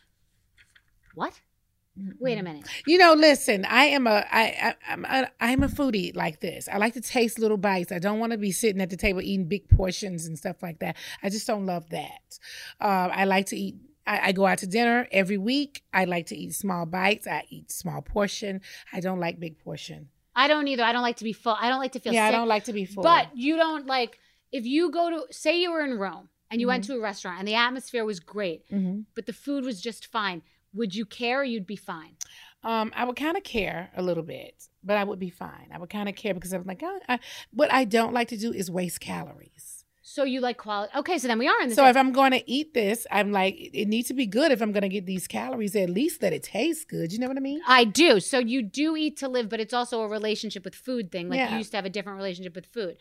What? 1.15 1.33
Wait 2.21 2.39
a 2.39 2.43
minute. 2.43 2.67
You 2.87 2.99
know, 2.99 3.15
listen. 3.15 3.65
I 3.65 3.85
am 3.87 4.07
a. 4.07 4.25
I. 4.31 4.43
I 4.63 4.75
I'm. 4.93 5.05
A, 5.05 5.31
I'm 5.41 5.63
a 5.63 5.69
foodie 5.69 6.15
like 6.15 6.41
this. 6.41 6.69
I 6.73 6.79
like 6.79 6.95
to 6.95 7.01
taste 7.01 7.39
little 7.39 7.57
bites. 7.57 7.93
I 7.93 7.99
don't 7.99 8.19
want 8.19 8.33
to 8.33 8.39
be 8.39 8.53
sitting 8.53 8.81
at 8.81 8.91
the 8.91 8.97
table 8.97 9.21
eating 9.21 9.47
big 9.49 9.69
portions 9.69 10.27
and 10.27 10.39
stuff 10.39 10.63
like 10.63 10.79
that. 10.81 10.97
I 11.23 11.29
just 11.31 11.47
don't 11.47 11.67
love 11.67 11.89
that. 11.91 12.39
Uh, 12.81 13.09
I 13.13 13.25
like 13.25 13.47
to 13.47 13.57
eat. 13.57 13.77
I, 14.07 14.29
I 14.29 14.33
go 14.33 14.47
out 14.47 14.59
to 14.59 14.67
dinner 14.67 15.07
every 15.13 15.39
week. 15.39 15.83
I 15.93 16.05
like 16.05 16.27
to 16.27 16.37
eat 16.37 16.55
small 16.55 16.87
bites. 16.87 17.27
I 17.27 17.45
eat 17.51 17.71
small 17.71 18.01
portion. 18.01 18.61
I 18.93 19.01
don't 19.01 19.21
like 19.21 19.39
big 19.39 19.59
portion. 19.59 20.09
I 20.35 20.47
don't 20.49 20.69
either. 20.69 20.85
I 20.85 20.93
don't 20.93 21.03
like 21.03 21.17
to 21.17 21.25
be 21.25 21.33
full. 21.33 21.57
I 21.61 21.69
don't 21.69 21.81
like 21.81 21.93
to 21.93 22.01
feel 22.01 22.13
yeah, 22.15 22.29
sick. 22.29 22.35
I 22.35 22.39
don't 22.39 22.49
like 22.49 22.65
to 22.65 22.73
be 22.73 22.85
full. 22.85 23.03
But 23.03 23.29
you 23.37 23.57
don't 23.57 23.87
like 23.87 24.19
if 24.53 24.65
you 24.65 24.91
go 24.91 25.11
to 25.11 25.33
say 25.33 25.61
you 25.61 25.73
were 25.73 25.83
in 25.85 25.99
Rome 25.99 26.29
and 26.51 26.61
you 26.61 26.69
went 26.69 26.85
Mm-hmm. 26.85 26.95
to 26.95 26.99
a 27.01 27.03
restaurant 27.03 27.39
and 27.41 27.47
the 27.49 27.55
atmosphere 27.55 28.05
was 28.05 28.21
great, 28.21 28.67
Mhm. 28.71 29.05
but 29.15 29.27
the 29.27 29.33
food 29.35 29.65
was 29.65 29.81
just 29.83 30.07
fine. 30.07 30.41
Would 30.79 30.95
you 30.95 31.05
care 31.05 31.41
or 31.41 31.45
you'd 31.45 31.67
be 31.67 31.77
fine? 31.77 32.15
Um, 32.63 32.93
I 32.95 33.05
would 33.05 33.17
kind 33.17 33.37
of 33.37 33.45
care 33.45 33.91
a 33.97 34.03
little 34.03 34.23
bit, 34.23 34.55
but 34.83 34.97
I 34.97 35.05
would 35.05 35.19
be 35.19 35.31
fine. 35.31 35.69
I 35.73 35.79
would 35.79 35.91
kind 35.91 36.09
of 36.09 36.15
care 36.17 36.35
because 36.35 36.53
I'm 36.53 36.65
like, 36.65 36.83
oh, 36.83 36.99
I, 37.09 37.19
what 37.53 37.73
I 37.73 37.85
don't 37.85 38.13
like 38.15 38.29
to 38.29 38.37
do 38.37 38.53
is 38.53 38.71
waste 38.71 39.01
calories. 39.01 39.85
So 40.03 40.25
you 40.25 40.41
like 40.41 40.57
quality. 40.57 40.93
Okay, 40.97 41.19
so 41.19 41.29
then 41.29 41.39
we 41.39 41.47
are 41.49 41.61
in 41.61 41.69
the 41.69 41.75
So 41.75 41.87
if 41.87 41.97
I'm 41.97 42.13
going 42.13 42.31
to 42.33 42.51
eat 42.51 42.73
this, 42.75 43.07
I'm 43.11 43.31
like, 43.31 43.57
it 43.59 43.87
needs 43.89 44.09
to 44.09 44.15
be 44.15 44.27
good. 44.27 44.51
If 44.53 44.63
I'm 44.63 44.73
going 44.73 44.83
to 44.83 44.89
get 44.89 45.05
these 45.05 45.27
calories, 45.27 45.77
at 45.77 45.91
least 45.91 46.21
that 46.23 46.33
it 46.33 46.43
tastes 46.45 46.85
good. 46.85 47.13
You 47.13 47.19
know 47.19 47.29
what 47.29 47.37
I 47.37 47.41
mean? 47.41 47.61
I 47.67 47.85
do. 47.85 48.19
So 48.19 48.39
you 48.39 48.63
do 48.63 48.97
eat 48.97 49.19
to 49.19 49.29
live, 49.29 49.49
but 49.49 49.61
it's 49.61 49.75
also 49.75 50.01
a 50.01 50.09
relationship 50.09 50.65
with 50.65 50.75
food 50.75 51.13
thing. 51.13 51.29
Like 51.29 51.39
Yeah. 51.39 51.53
you 51.53 51.59
used 51.59 51.73
to 51.73 51.77
have 51.77 51.85
a 51.85 51.91
different 51.91 52.17
relationship 52.17 52.55
with 52.55 52.67
food. 52.67 52.97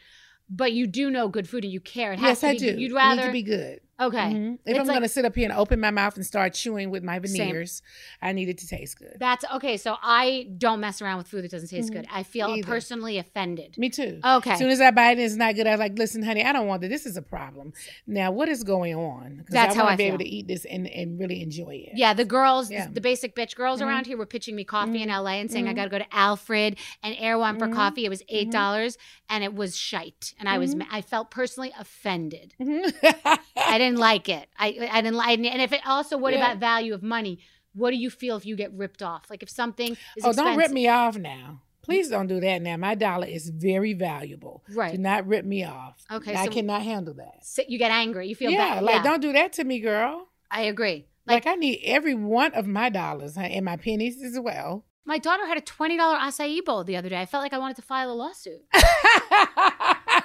But 0.50 0.74
you 0.74 0.86
do 0.88 1.10
know 1.10 1.28
good 1.30 1.48
food 1.48 1.64
and 1.64 1.72
you 1.72 1.80
care. 1.80 2.14
It 2.14 2.20
Yes, 2.20 2.30
has 2.30 2.40
to 2.42 2.48
I 2.48 2.58
do. 2.58 2.80
You'd 2.80 2.92
It 2.92 2.96
rather 2.96 3.22
need 3.22 3.28
to 3.28 3.32
be 3.32 3.44
good. 3.44 3.80
Okay. 4.00 4.18
Mhm. 4.18 4.54
If 4.54 4.60
It's 4.66 4.80
I'm 4.80 4.86
like- 4.86 4.94
going 4.96 5.02
to 5.04 5.10
sit 5.10 5.26
up 5.26 5.34
here 5.36 5.50
and 5.50 5.58
open 5.58 5.80
my 5.80 5.90
mouth 5.90 6.16
and 6.18 6.26
start 6.26 6.54
chewing 6.54 6.92
with 6.92 7.04
my 7.04 7.20
Same. 7.24 7.48
veneers, 7.48 7.82
I 8.22 8.32
need 8.32 8.48
it 8.48 8.60
to 8.60 8.68
taste 8.68 9.00
good. 9.00 9.18
That's 9.20 9.44
okay. 9.56 9.76
So 9.78 9.96
I 10.04 10.48
don't 10.58 10.80
mess 10.80 11.02
around 11.02 11.18
with 11.18 11.28
food 11.28 11.44
that 11.44 11.52
doesn't 11.52 11.70
taste 11.70 11.90
Mhm. 11.90 11.94
good. 11.94 12.08
I 12.12 12.22
feel 12.24 12.48
Either. 12.50 12.68
personally 12.68 13.18
offended. 13.18 13.76
Me 13.78 13.90
too. 13.90 14.20
Okay. 14.24 14.52
As 14.52 14.60
soon 14.60 14.70
as 14.70 14.82
I 14.82 14.92
bite 14.92 15.18
it, 15.18 15.24
it's 15.24 15.36
not 15.36 15.56
good. 15.56 15.66
I'm 15.66 15.80
like, 15.80 15.98
listen, 15.98 16.22
honey, 16.22 16.44
I 16.44 16.52
don't 16.54 16.68
want 16.68 16.82
that. 16.82 16.90
This 16.90 17.08
is 17.08 17.18
a 17.18 17.24
problem. 17.24 17.74
Now, 18.06 18.32
what 18.32 18.50
is 18.50 18.64
going 18.64 18.94
on? 18.96 19.46
That's 19.50 19.76
I 19.76 19.80
how 19.80 19.86
I 19.86 19.96
be 19.96 20.04
feel. 20.04 20.08
able 20.10 20.20
to 20.20 20.30
eat 20.30 20.48
this 20.48 20.66
and, 20.66 20.88
and 20.88 21.20
really 21.20 21.42
enjoy 21.42 21.86
it. 21.88 21.94
Yeah, 21.96 22.14
the 22.14 22.26
girls, 22.26 22.70
Yeah. 22.70 22.88
the 22.92 23.02
basic 23.02 23.36
bitch 23.36 23.56
girls 23.56 23.82
Mhm. 23.82 23.88
around 23.88 24.06
here 24.06 24.18
were 24.18 24.26
pitching 24.28 24.56
me 24.56 24.64
coffee 24.64 25.02
in 25.02 25.10
LA 25.10 25.40
and 25.40 25.52
saying 25.52 25.68
I 25.68 25.72
Mhm. 25.74 25.76
got 25.76 25.84
to 25.86 25.90
go 25.90 25.98
to 26.00 26.16
Alfred 26.16 26.78
and 27.02 27.16
Erewhon 27.18 27.58
for 27.58 27.68
Mhm. 27.68 27.74
coffee. 27.74 28.06
It 28.06 28.10
was 28.10 28.20
Mm-hmm. 28.22 28.36
eight 28.36 28.52
dollars 28.52 28.98
and 29.30 29.44
it 29.44 29.56
was 29.56 29.76
shite, 29.76 30.34
and 30.40 30.48
I 30.48 30.58
was. 30.60 30.76
I 30.92 31.02
felt 31.02 31.32
personally 31.32 31.74
offended. 31.80 32.54
Mm-hmm. 32.62 33.28
I 33.58 33.78
didn't 33.78 33.87
like 33.96 34.30
it. 34.30 34.50
I 34.58 34.90
I 34.92 35.02
didn't 35.02 35.16
like, 35.16 35.40
it. 35.40 35.46
and 35.46 35.62
if 35.62 35.72
it 35.72 35.82
also 35.86 36.18
what 36.18 36.34
Yeah. 36.34 36.40
about 36.40 36.58
value 36.58 36.94
of 36.94 37.02
money? 37.02 37.40
What 37.74 37.92
do 37.92 37.98
you 37.98 38.10
feel 38.10 38.38
if 38.38 38.46
you 38.46 38.56
get 38.56 38.74
ripped 38.74 39.02
off? 39.04 39.30
Like 39.30 39.44
if 39.44 39.50
something 39.50 39.92
is 40.16 40.26
oh, 40.26 40.34
don't 40.34 40.58
rip 40.58 40.72
me 40.72 40.88
off 40.88 41.18
now. 41.18 41.62
Please 41.84 42.10
don't 42.10 42.28
do 42.28 42.42
that 42.42 42.62
now. 42.62 42.76
My 42.76 42.96
dollar 42.96 43.28
is 43.28 43.50
very 43.50 43.94
valuable. 43.94 44.64
Right. 44.74 44.92
Do 44.92 44.98
not 44.98 45.26
rip 45.26 45.46
me 45.46 45.64
off. 45.64 46.04
Okay, 46.12 46.36
I 46.36 46.48
cannot 46.48 46.82
handle 46.82 47.14
that. 47.14 47.46
So 47.46 47.62
you 47.66 47.78
get 47.78 47.92
angry. 47.92 48.28
You 48.28 48.36
feel 48.36 48.52
yeah, 48.52 48.76
bad. 48.76 48.84
like 48.84 48.96
yeah. 48.96 49.04
don't 49.04 49.22
do 49.22 49.32
that 49.34 49.54
to 49.54 49.64
me, 49.64 49.80
girl. 49.80 50.28
I 50.52 50.64
agree. 50.64 51.08
Like, 51.28 51.46
I 51.46 51.56
need 51.56 51.82
every 51.84 52.14
one 52.14 52.54
of 52.54 52.68
my 52.68 52.90
dollars 52.90 53.38
and 53.38 53.66
my 53.66 53.76
pennies 53.76 54.24
as 54.24 54.40
well. 54.40 54.86
My 55.06 55.18
daughter 55.18 55.46
had 55.46 55.58
a 55.58 55.62
$20 55.62 55.98
acai 55.98 56.64
bowl 56.64 56.84
the 56.84 56.96
other 56.98 57.10
day. 57.10 57.20
I 57.20 57.26
felt 57.26 57.42
like 57.42 57.54
I 57.54 57.58
wanted 57.58 57.76
to 57.78 57.82
file 57.82 58.12
a 58.12 58.14
lawsuit. 58.14 58.62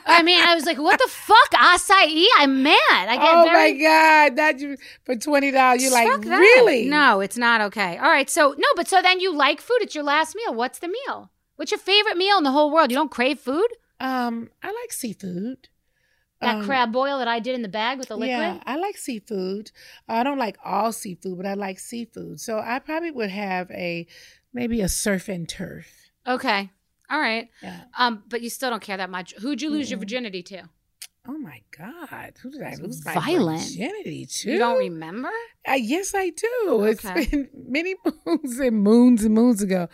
I 0.06 0.22
mean, 0.22 0.42
I 0.42 0.54
was 0.54 0.64
like, 0.64 0.78
what 0.78 0.98
the 0.98 1.08
fuck? 1.08 1.50
Acai? 1.52 2.24
I'm 2.38 2.62
mad. 2.62 2.78
I 2.90 3.16
get 3.16 3.34
oh 3.34 3.44
very 3.44 3.74
my 3.74 3.78
god! 3.80 4.36
That 4.36 4.78
for 5.04 5.16
twenty 5.16 5.50
dollars. 5.50 5.82
You're 5.82 5.92
like 5.92 6.22
that. 6.22 6.38
really? 6.38 6.86
No, 6.86 7.20
it's 7.20 7.36
not 7.36 7.60
okay. 7.62 7.96
All 7.98 8.10
right. 8.10 8.28
So, 8.28 8.54
no, 8.58 8.68
but 8.76 8.88
so 8.88 9.00
then 9.02 9.20
you 9.20 9.34
like 9.34 9.60
food. 9.60 9.78
It's 9.80 9.94
your 9.94 10.04
last 10.04 10.34
meal. 10.34 10.54
What's 10.54 10.78
the 10.78 10.88
meal? 10.88 11.30
What's 11.56 11.70
your 11.70 11.78
favorite 11.80 12.16
meal 12.16 12.38
in 12.38 12.44
the 12.44 12.50
whole 12.50 12.70
world? 12.72 12.90
You 12.90 12.96
don't 12.96 13.10
crave 13.10 13.38
food? 13.38 13.68
Um, 14.00 14.50
I 14.62 14.68
like 14.68 14.92
seafood. 14.92 15.68
That 16.40 16.56
Um, 16.56 16.64
crab 16.64 16.90
boil 16.90 17.18
that 17.18 17.28
I 17.28 17.38
did 17.38 17.54
in 17.54 17.62
the 17.62 17.68
bag 17.68 17.98
with 17.98 18.08
the 18.08 18.16
liquid? 18.16 18.30
Yeah, 18.36 18.60
I 18.66 18.74
like 18.76 18.96
seafood. 18.96 19.70
I 20.08 20.24
don't 20.24 20.38
like 20.38 20.56
all 20.64 20.90
seafood, 20.90 21.36
but 21.36 21.46
I 21.46 21.54
like 21.54 21.78
seafood. 21.78 22.40
So 22.40 22.58
I 22.58 22.80
probably 22.80 23.12
would 23.12 23.30
have 23.30 23.70
a 23.70 24.08
maybe 24.52 24.80
a 24.80 24.88
surf 24.88 25.28
and 25.28 25.48
turf. 25.48 26.10
Okay. 26.26 26.70
All 27.12 27.20
right. 27.20 27.48
Yeah. 27.62 27.82
Um, 27.98 28.22
but 28.28 28.40
you 28.42 28.48
still 28.50 28.70
don't 28.70 28.82
care 28.82 28.96
that 28.96 29.10
much. 29.10 29.34
Who'd 29.38 29.60
you 29.62 29.70
lose 29.70 29.90
your 29.90 30.00
virginity 30.00 30.42
to? 30.44 30.62
Oh 31.28 31.38
my 31.38 31.60
God! 31.78 32.32
Who 32.42 32.50
did 32.50 32.62
I 32.62 32.74
lose 32.74 33.04
my 33.04 33.14
violent. 33.14 33.60
virginity 33.60 34.26
to? 34.26 34.50
You 34.50 34.58
don't 34.58 34.78
remember? 34.78 35.30
Uh, 35.68 35.74
yes, 35.74 36.14
I 36.16 36.30
do. 36.30 36.84
It's 36.84 37.02
been 37.04 37.48
many 37.68 37.94
moons 38.26 38.58
and 38.58 38.82
moons 38.82 39.22
and 39.24 39.32
moons 39.32 39.62
ago. 39.62 39.88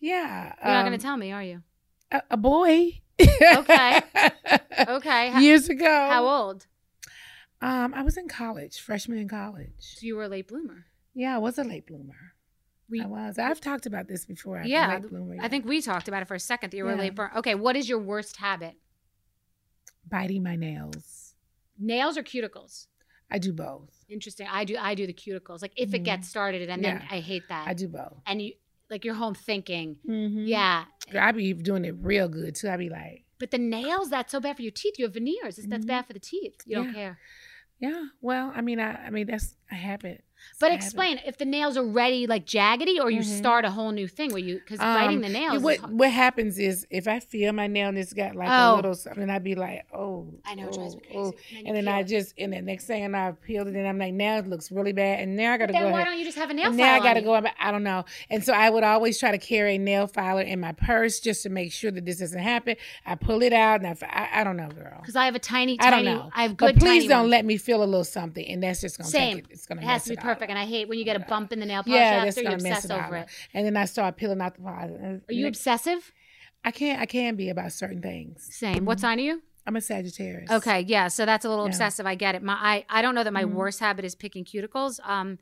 Yeah. 0.00 0.54
You're 0.64 0.72
not 0.72 0.80
um, 0.80 0.86
going 0.88 0.98
to 0.98 1.02
tell 1.04 1.16
me, 1.16 1.30
are 1.30 1.42
you? 1.44 1.62
a, 2.10 2.22
a 2.32 2.36
boy. 2.36 3.00
Okay. 3.20 4.00
Okay. 4.88 5.28
How- 5.30 5.38
Years 5.38 5.68
ago. 5.68 5.84
How 6.10 6.26
old? 6.26 6.66
Um, 7.60 7.94
I 7.94 8.02
was 8.02 8.16
in 8.16 8.26
college, 8.26 8.80
freshman 8.80 9.18
in 9.18 9.28
college. 9.28 9.70
So 9.78 10.06
you 10.06 10.16
were 10.16 10.24
a 10.24 10.28
late 10.28 10.48
bloomer. 10.48 10.86
Yeah, 11.14 11.36
I 11.36 11.38
was 11.38 11.58
a 11.58 11.62
late 11.62 11.86
bloomer. 11.86 12.34
I 13.00 13.06
was. 13.06 13.38
I've 13.38 13.60
talked 13.60 13.86
about 13.86 14.08
this 14.08 14.24
before. 14.26 14.58
I'm 14.58 14.66
yeah. 14.66 14.98
bloomer. 14.98 15.36
I 15.40 15.48
think 15.48 15.64
we 15.64 15.80
talked 15.80 16.08
about 16.08 16.22
it 16.22 16.28
for 16.28 16.34
a 16.34 16.40
second 16.40 16.70
that 16.70 16.76
you 16.76 16.84
were 16.84 16.90
Yeah. 16.92 16.98
late 16.98 17.14
bloomer. 17.14 17.32
Okay. 17.36 17.54
What 17.54 17.76
is 17.76 17.88
your 17.88 17.98
worst 17.98 18.36
habit? 18.36 18.74
biting 20.08 20.42
my 20.42 20.56
nails. 20.56 21.34
Nails 21.78 22.16
or 22.18 22.22
cuticles? 22.22 22.86
I 23.30 23.38
do 23.38 23.52
both. 23.52 24.04
Interesting. 24.08 24.46
I 24.50 24.64
do. 24.64 24.76
I 24.78 24.94
do 24.94 25.06
the 25.06 25.14
cuticles. 25.14 25.62
Like 25.62 25.72
if 25.76 25.94
it 25.94 26.02
Mhm. 26.02 26.04
gets 26.04 26.28
started, 26.28 26.68
and 26.68 26.84
then 26.84 26.96
Yeah. 27.00 27.06
I 27.10 27.20
hate 27.20 27.44
that. 27.48 27.66
I 27.66 27.72
do 27.72 27.88
both. 27.88 28.20
And 28.26 28.42
you, 28.42 28.52
like, 28.90 29.04
you're 29.06 29.14
home 29.14 29.34
thinking, 29.34 29.96
Mhm. 30.06 30.46
yeah. 30.46 30.84
I 31.18 31.32
be 31.32 31.54
doing 31.54 31.84
it 31.86 31.94
real 31.98 32.28
good 32.28 32.54
too. 32.56 32.68
I 32.68 32.76
be 32.76 32.90
like, 32.90 33.24
But 33.38 33.50
the 33.50 33.58
nails, 33.58 34.10
that's 34.10 34.30
so 34.30 34.38
bad 34.38 34.56
for 34.56 34.62
your 34.62 34.70
teeth. 34.70 34.98
You 34.98 35.06
have 35.06 35.14
veneers. 35.14 35.56
That's 35.56 35.84
Mhm. 35.84 35.88
bad 35.88 36.06
for 36.06 36.12
the 36.12 36.20
teeth. 36.20 36.60
You 36.66 36.76
don't 36.76 36.88
Yeah. 36.88 36.92
care. 36.92 37.18
yeah. 37.80 38.06
Well, 38.20 38.52
I 38.54 38.60
mean, 38.60 38.78
I, 38.78 39.06
I 39.06 39.10
mean, 39.10 39.26
that's 39.26 39.56
a 39.70 39.74
habit. 39.74 40.24
But 40.60 40.72
explain 40.72 41.20
if 41.26 41.38
the 41.38 41.44
nails 41.44 41.76
are 41.76 41.84
ready, 41.84 42.26
like 42.26 42.46
jaggedy, 42.46 42.98
or 43.00 43.10
you 43.10 43.20
Mhm. 43.20 43.38
start 43.38 43.64
a 43.64 43.70
whole 43.70 43.90
new 43.90 44.06
thing 44.06 44.30
where 44.30 44.38
you 44.42 44.56
because 44.56 44.78
biting 44.78 45.20
the 45.20 45.26
Um, 45.26 45.32
nails. 45.32 45.62
What 45.62 45.90
what 45.92 46.10
happens 46.10 46.58
is 46.58 46.86
if 46.90 47.08
I 47.08 47.18
feel 47.20 47.52
my 47.52 47.66
nail 47.66 47.88
and 47.88 47.98
it's 47.98 48.12
got 48.12 48.34
like 48.36 48.48
Oh. 48.50 48.74
a 48.74 48.76
little 48.76 48.94
something, 48.94 49.28
I'd 49.28 49.42
be 49.42 49.54
like, 49.54 49.84
oh, 49.92 50.28
I 50.44 50.54
know, 50.54 50.68
it 50.68 50.74
drives 50.74 50.96
me 50.96 51.02
oh, 51.14 51.30
crazy. 51.32 51.36
oh. 51.56 51.56
And 51.58 51.66
then 51.66 51.76
And 51.76 51.86
then 51.88 51.94
I 51.94 52.00
it. 52.00 52.04
just 52.04 52.34
and 52.38 52.52
the 52.52 52.62
next 52.62 52.84
thing 52.86 53.02
and 53.04 53.16
I 53.16 53.32
peeled 53.32 53.66
it 53.68 53.74
and 53.74 53.86
I'm 53.88 53.98
like, 53.98 54.14
now 54.14 54.38
it 54.38 54.46
looks 54.46 54.70
really 54.70 54.92
bad. 54.92 55.20
And 55.20 55.36
now 55.36 55.52
I 55.52 55.56
gotta 55.58 55.72
But 55.72 55.78
then 55.80 55.88
go. 55.88 55.92
why 55.92 56.00
ahead- 56.02 56.10
don't 56.10 56.18
you 56.18 56.24
just 56.24 56.38
have 56.38 56.50
a 56.50 56.54
nail 56.54 56.70
now 56.72 56.94
I 56.94 56.98
gotta 57.00 57.22
go. 57.22 57.34
about- 57.34 57.52
I 57.58 57.70
don't 57.72 57.82
know. 57.82 58.04
And 58.30 58.44
so 58.44 58.52
I 58.52 58.70
would 58.70 58.84
always 58.84 59.18
try 59.18 59.30
to 59.32 59.38
carry 59.38 59.74
a 59.76 59.78
nail 59.78 60.06
filer 60.06 60.42
in 60.42 60.60
my 60.60 60.72
purse 60.72 61.18
just 61.20 61.42
to 61.42 61.48
make 61.48 61.72
sure 61.72 61.90
that 61.90 62.04
this 62.04 62.18
doesn't 62.18 62.38
happen. 62.38 62.76
I 63.06 63.14
pull 63.16 63.42
it 63.42 63.52
out 63.52 63.82
and 63.82 63.88
I, 63.88 64.06
I, 64.06 64.40
I 64.40 64.44
don't 64.44 64.56
know, 64.56 64.68
girl. 64.68 64.98
Because 65.00 65.16
I 65.16 65.24
have 65.24 65.34
a 65.34 65.38
tiny, 65.40 65.76
I 65.80 65.90
don't 65.90 66.04
know. 66.04 66.30
I 66.34 66.42
have 66.42 66.56
good. 66.56 66.74
But 66.74 66.78
please 66.80 67.02
tiny 67.04 67.08
don't 67.08 67.20
ones. 67.22 67.30
let 67.30 67.44
me 67.44 67.56
feel 67.56 67.82
a 67.82 67.84
little 67.86 68.04
something, 68.04 68.46
and 68.46 68.62
that's 68.62 68.80
just 68.80 68.98
gonna 68.98 69.08
Same. 69.10 69.36
take 69.36 69.44
it. 69.46 69.50
It's 69.52 69.66
gonna 69.66 69.80
it 69.80 69.84
mess 69.84 69.92
has 69.92 70.04
to 70.04 70.10
be 70.10 70.16
perfect, 70.34 70.50
and 70.50 70.58
I 70.58 70.64
hate 70.64 70.88
when 70.88 70.98
you 70.98 71.04
get 71.04 71.16
a 71.16 71.20
bump 71.20 71.52
in 71.52 71.60
the 71.60 71.66
nail 71.66 71.82
polish 71.82 71.96
yeah, 71.96 72.24
after. 72.24 72.42
You 72.42 72.52
obsess 72.52 72.90
over 72.90 73.16
it. 73.16 73.28
And 73.54 73.66
then 73.66 73.76
I 73.76 73.84
start 73.84 74.16
peeling 74.16 74.40
out 74.40 74.54
the 74.54 74.62
polish. 74.62 75.22
Are 75.28 75.32
you 75.32 75.46
obsessive? 75.46 76.12
I 76.64 76.70
can't. 76.70 77.00
I 77.00 77.06
can 77.06 77.36
be 77.36 77.48
about 77.48 77.72
certain 77.72 78.00
things. 78.00 78.48
Same. 78.54 78.84
What 78.84 79.00
sign 79.00 79.18
are 79.18 79.22
you? 79.22 79.42
I'm 79.66 79.76
a 79.76 79.80
Sagittarius. 79.80 80.50
Okay, 80.50 80.80
yeah. 80.80 81.08
So 81.08 81.24
that's 81.24 81.44
a 81.44 81.48
little 81.48 81.64
Yeah. 81.64 81.70
obsessive. 81.70 82.04
I 82.06 82.14
get 82.16 82.34
it. 82.34 82.42
My, 82.42 82.54
I, 82.54 82.84
I 82.88 83.02
don't 83.02 83.14
know 83.14 83.22
that 83.24 83.32
my 83.32 83.44
Mhm. 83.44 83.52
worst 83.52 83.78
habit 83.80 84.04
is 84.04 84.14
picking 84.14 84.44
cuticles. 84.44 84.98
Um, 85.08 85.38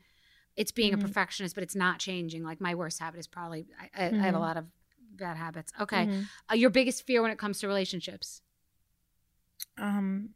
it's 0.57 0.73
being 0.73 0.93
Mhm. 0.93 0.97
a 0.97 0.99
perfectionist, 0.99 1.55
but 1.55 1.63
it's 1.63 1.75
not 1.77 1.99
changing. 2.01 2.43
Like 2.43 2.61
my 2.61 2.75
worst 2.75 2.99
habit 3.01 3.19
is 3.19 3.27
probably 3.27 3.67
I, 3.81 3.85
I, 3.95 4.07
I 4.09 4.27
have 4.27 4.35
a 4.35 4.39
Mhm. 4.39 4.41
lot 4.41 4.57
of 4.59 4.67
bad 5.13 5.37
habits. 5.39 5.73
Okay, 5.81 6.07
Mhm. 6.07 6.27
uh, 6.51 6.55
your 6.55 6.71
biggest 6.71 7.07
fear 7.07 7.23
when 7.23 7.31
it 7.31 7.39
comes 7.39 7.61
to 7.61 7.69
relationships? 7.69 8.43
Um, 9.79 10.31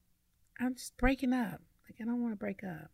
I'm 0.61 0.75
just 0.75 0.97
breaking 0.97 1.33
up. 1.33 1.61
Like 1.87 2.01
I 2.01 2.05
don't 2.05 2.23
want 2.23 2.33
to 2.33 2.37
break 2.39 2.63
up. 2.65 2.91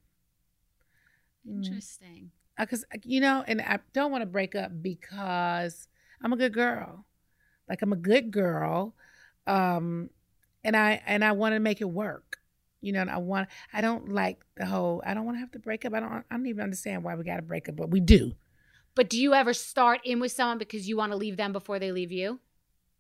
Mm. 1.49 1.65
Interesting. 1.65 2.31
because 2.59 2.85
you 3.05 3.21
know, 3.21 3.45
and 3.47 3.61
I 3.61 3.79
don't 3.93 4.11
want 4.11 4.23
to 4.23 4.27
break 4.27 4.55
up 4.55 4.71
because 4.83 5.89
I'm 6.23 6.33
a 6.33 6.37
good 6.37 6.53
girl. 6.53 7.07
Like 7.69 7.83
I'm 7.83 7.93
a 7.93 7.97
good 7.97 8.31
girl, 8.31 8.95
um, 9.47 10.11
and 10.65 10.77
I 10.77 11.03
and 11.07 11.25
I 11.25 11.33
want 11.33 11.55
to 11.55 11.61
make 11.61 11.81
it 11.81 11.91
work. 11.91 12.39
You 12.83 12.93
know, 12.93 13.03
and 13.03 13.11
I 13.11 13.19
want. 13.19 13.49
I 13.73 13.81
don't 13.81 14.11
like 14.11 14.43
the 14.57 14.67
whole. 14.67 15.03
I 15.05 15.15
don't 15.15 15.25
want 15.25 15.37
to 15.37 15.41
have 15.41 15.53
to 15.53 15.59
break 15.59 15.85
up. 15.85 15.95
I 15.95 16.01
don't. 16.01 16.13
I 16.13 16.23
don't 16.31 16.47
even 16.47 16.63
understand 16.63 17.05
why 17.05 17.15
we 17.15 17.25
got 17.25 17.37
to 17.37 17.43
break 17.43 17.69
up, 17.69 17.77
but 17.77 17.91
we 17.91 18.01
do. 18.01 18.33
But 18.95 19.09
do 19.09 19.21
you 19.21 19.35
ever 19.35 19.53
start 19.53 20.01
in 20.05 20.21
with 20.21 20.33
someone 20.33 20.59
because 20.59 20.89
you 20.89 20.97
want 20.97 21.13
to 21.13 21.17
leave 21.17 21.37
them 21.37 21.53
before 21.53 21.79
they 21.79 21.93
leave 21.93 22.11
you? 22.13 22.41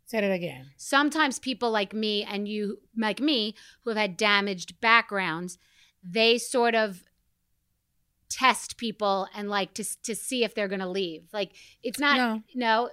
Say 0.06 0.18
it 0.18 0.32
again. 0.32 0.66
Sometimes 0.76 1.38
people 1.38 1.70
like 1.70 1.92
me 1.92 2.24
and 2.24 2.48
you, 2.48 2.78
like 2.96 3.20
me, 3.20 3.54
who 3.82 3.90
have 3.90 3.96
had 3.96 4.16
damaged 4.16 4.80
backgrounds, 4.80 5.58
they 6.02 6.36
sort 6.36 6.74
of 6.74 7.02
test 8.30 8.76
people 8.78 9.28
and 9.34 9.50
like 9.50 9.74
to 9.74 9.84
to 10.04 10.14
see 10.14 10.44
if 10.44 10.54
they're 10.54 10.68
going 10.68 10.80
to 10.80 10.88
leave. 10.88 11.24
Like 11.32 11.52
it's 11.82 11.98
not 11.98 12.16
No. 12.16 12.42
no, 12.54 12.90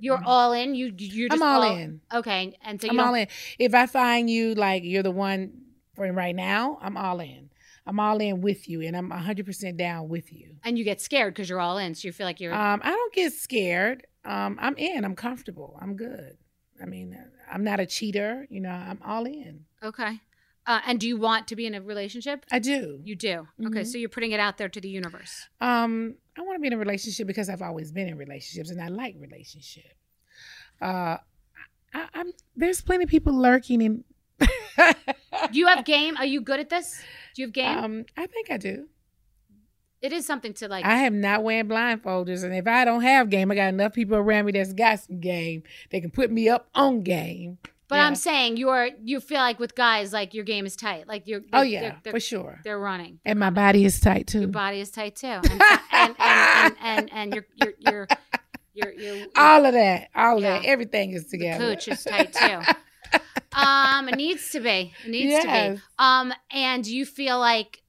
you're 0.00 0.22
all 0.24 0.52
in. 0.52 0.74
You 0.74 0.92
you're 0.96 1.28
I'm 1.30 1.38
just 1.38 1.42
all 1.44 1.62
in. 1.62 2.00
Okay, 2.14 2.56
and 2.62 2.80
so 2.80 2.88
I'm 2.88 2.98
all 3.00 3.14
in. 3.14 3.26
If 3.58 3.74
I 3.74 3.86
find 3.86 4.30
you 4.30 4.54
like 4.54 4.82
you're 4.84 5.02
the 5.02 5.10
one 5.10 5.52
for 5.94 6.10
right 6.12 6.34
now, 6.34 6.78
I'm 6.80 6.96
all 6.96 7.20
in. 7.20 7.50
I'm 7.88 8.00
all 8.00 8.18
in 8.20 8.40
with 8.40 8.68
you, 8.68 8.80
and 8.82 8.96
I'm 8.96 9.10
100 9.10 9.44
percent 9.46 9.76
down 9.76 10.08
with 10.08 10.32
you. 10.32 10.56
and 10.64 10.76
you 10.78 10.84
get 10.84 11.00
scared 11.00 11.34
because 11.34 11.48
you're 11.48 11.60
all 11.60 11.78
in. 11.78 11.94
So 11.94 12.08
you 12.08 12.12
feel 12.12 12.26
like 12.26 12.40
you're 12.40 12.54
Um, 12.54 12.80
I 12.82 12.90
don't 12.90 13.12
get 13.14 13.32
scared. 13.32 14.06
Um, 14.24 14.58
I'm 14.60 14.76
in. 14.76 15.04
I'm 15.04 15.14
comfortable. 15.14 15.78
I'm 15.80 15.94
good. 15.96 16.36
I 16.82 16.84
mean, 16.86 17.16
I'm 17.50 17.62
not 17.62 17.78
a 17.80 17.86
cheater. 17.86 18.46
You 18.50 18.60
know, 18.60 18.70
I'm 18.70 19.00
all 19.04 19.24
in. 19.24 19.64
okay. 19.82 20.20
Uh, 20.66 20.80
and 20.86 20.98
do 20.98 21.06
you 21.06 21.16
want 21.16 21.46
to 21.48 21.54
be 21.56 21.64
in 21.66 21.74
a 21.74 21.80
relationship? 21.80 22.44
I 22.50 22.58
do. 22.58 23.00
You 23.04 23.14
do. 23.14 23.46
Okay, 23.64 23.80
Mhm. 23.82 23.86
so 23.86 23.98
you're 23.98 24.08
putting 24.08 24.32
it 24.32 24.40
out 24.40 24.58
there 24.58 24.68
to 24.68 24.80
the 24.80 24.88
universe. 24.88 25.46
Um, 25.60 26.16
I 26.36 26.40
want 26.42 26.56
to 26.56 26.60
be 26.60 26.66
in 26.66 26.72
a 26.72 26.78
relationship 26.78 27.26
because 27.28 27.48
I've 27.48 27.62
always 27.62 27.92
been 27.92 28.08
in 28.08 28.18
relationships, 28.18 28.70
and 28.70 28.82
I 28.82 28.88
like 28.88 29.14
relationship. 29.18 29.94
Uh, 30.82 31.18
I, 31.94 32.08
I'm 32.14 32.32
there's 32.56 32.80
plenty 32.80 33.04
of 33.04 33.10
people 33.10 33.32
lurking 33.32 33.80
in. 33.80 34.04
Do 34.80 35.58
you 35.58 35.66
have 35.68 35.84
game? 35.84 36.16
Are 36.16 36.26
you 36.26 36.40
good 36.40 36.60
at 36.60 36.68
this? 36.68 37.00
Do 37.34 37.42
you 37.42 37.46
have 37.48 37.54
game? 37.54 37.78
Um, 37.78 38.04
I 38.16 38.26
think 38.26 38.50
I 38.50 38.56
do. 38.58 38.88
it 40.02 40.12
is 40.12 40.26
something 40.26 40.52
to 40.54 40.68
like. 40.68 40.84
I 40.84 40.98
am 41.04 41.20
not 41.20 41.42
wearing 41.44 41.68
blindfolders, 41.68 42.42
and 42.44 42.54
if 42.54 42.66
I 42.66 42.84
don't 42.84 43.02
have 43.02 43.30
game, 43.30 43.50
I 43.50 43.54
got 43.54 43.68
enough 43.68 43.94
people 43.94 44.16
around 44.16 44.46
me 44.46 44.52
that's 44.52 44.72
got 44.72 45.00
some 45.00 45.20
game. 45.20 45.62
They 45.90 46.00
can 46.00 46.10
put 46.10 46.30
me 46.30 46.48
up 46.48 46.68
on 46.74 47.02
game. 47.02 47.58
But 47.88 47.96
Yeah. 47.96 48.06
I'm 48.06 48.14
saying 48.16 48.56
you're 48.56 48.88
you 49.04 49.20
feel 49.20 49.38
like 49.38 49.58
with 49.60 49.74
guys 49.76 50.12
like 50.12 50.34
your 50.34 50.44
game 50.44 50.66
is 50.66 50.74
tight. 50.76 51.06
Like 51.06 51.26
you're 51.26 51.42
Oh, 51.52 51.62
yeah, 51.62 51.80
they're- 51.80 51.96
they're- 52.04 52.12
for 52.12 52.20
sure. 52.20 52.60
They're 52.64 52.78
running. 52.78 53.20
and 53.24 53.38
my 53.38 53.50
body 53.50 53.84
is 53.84 54.00
tight 54.00 54.26
too. 54.26 54.40
Your 54.40 54.48
body 54.48 54.80
is 54.80 54.90
tight 54.90 55.16
too. 55.16 55.26
And 55.28 55.50
and 55.50 55.62
and, 55.92 56.16
and, 56.20 56.76
and, 56.82 57.12
and 57.12 57.34
your 57.34 57.44
your 57.56 57.72
your 58.74 58.92
your 58.92 58.92
your 58.92 59.26
all 59.36 59.64
of 59.64 59.72
that, 59.74 60.08
all 60.14 60.40
Yeah. 60.40 60.56
of 60.56 60.62
that, 60.62 60.68
everything 60.68 61.12
is 61.12 61.26
together. 61.26 61.58
cooch 61.74 61.88
is 61.88 62.02
tight 62.04 62.32
too. 62.32 62.60
Um, 63.58 64.08
it 64.10 64.16
needs 64.16 64.50
to 64.50 64.60
be. 64.60 64.92
It 65.04 65.10
needs 65.10 65.42
to 65.42 65.46
be. 65.76 65.80
Um, 65.98 66.34
and 66.50 66.86
you 66.86 67.06
feel 67.06 67.38
like 67.38 67.80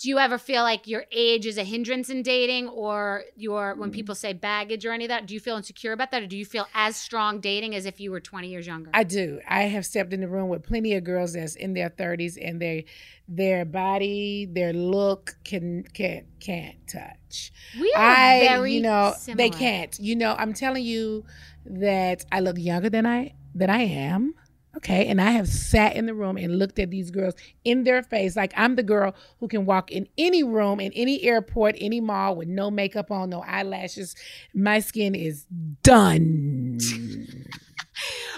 do 0.00 0.08
you 0.08 0.18
ever 0.18 0.38
feel 0.38 0.62
like 0.62 0.86
your 0.86 1.04
age 1.12 1.44
is 1.44 1.58
a 1.58 1.62
hindrance 1.62 2.08
in 2.08 2.22
dating 2.22 2.68
or 2.68 3.24
your 3.36 3.74
when 3.74 3.90
mm-hmm. 3.90 3.96
people 3.96 4.14
say 4.14 4.32
baggage 4.32 4.86
or 4.86 4.92
any 4.92 5.04
of 5.04 5.10
that, 5.10 5.26
do 5.26 5.34
you 5.34 5.40
feel 5.40 5.58
insecure 5.58 5.92
about 5.92 6.10
that 6.10 6.22
or 6.22 6.26
do 6.26 6.38
you 6.38 6.46
feel 6.46 6.66
as 6.74 6.96
strong 6.96 7.38
dating 7.38 7.74
as 7.74 7.84
if 7.84 8.00
you 8.00 8.10
were 8.10 8.18
20 8.18 8.48
years 8.48 8.66
younger? 8.66 8.90
I 8.94 9.04
do. 9.04 9.40
I 9.46 9.64
have 9.64 9.84
stepped 9.84 10.14
in 10.14 10.22
the 10.22 10.28
room 10.28 10.48
with 10.48 10.62
plenty 10.62 10.94
of 10.94 11.04
girls 11.04 11.34
that's 11.34 11.54
in 11.54 11.74
their 11.74 11.90
thirties, 11.90 12.38
and 12.38 12.62
they, 12.62 12.86
their 13.28 13.66
body, 13.66 14.48
their 14.50 14.72
look 14.72 15.36
can 15.44 15.84
can 15.92 16.24
can't 16.40 16.78
touch. 16.88 17.52
We 17.78 17.92
are 17.94 18.02
I, 18.02 18.40
very 18.48 18.72
you 18.72 18.80
know, 18.80 19.12
similar. 19.18 19.36
they 19.36 19.50
can't. 19.50 19.98
You 20.00 20.16
know, 20.16 20.34
I'm 20.38 20.54
telling 20.54 20.82
you 20.82 21.26
that 21.66 22.24
I 22.32 22.40
look 22.40 22.56
younger 22.58 22.88
than 22.88 23.04
I 23.04 23.34
than 23.54 23.68
I 23.68 23.82
am. 23.82 24.34
Okay, 24.76 25.06
and 25.08 25.20
I 25.20 25.32
have 25.32 25.48
sat 25.48 25.96
in 25.96 26.06
the 26.06 26.14
room 26.14 26.36
and 26.36 26.56
looked 26.58 26.78
at 26.78 26.90
these 26.90 27.10
girls 27.10 27.34
in 27.64 27.82
their 27.82 28.02
face 28.04 28.36
like 28.36 28.52
I'm 28.56 28.76
the 28.76 28.84
girl 28.84 29.14
who 29.40 29.48
can 29.48 29.66
walk 29.66 29.90
in 29.90 30.06
any 30.16 30.44
room, 30.44 30.78
in 30.78 30.92
any 30.92 31.22
airport, 31.24 31.74
any 31.80 32.00
mall 32.00 32.36
with 32.36 32.46
no 32.46 32.70
makeup 32.70 33.10
on, 33.10 33.30
no 33.30 33.42
eyelashes. 33.42 34.14
My 34.54 34.78
skin 34.78 35.14
is 35.14 35.44
done. 35.82 36.78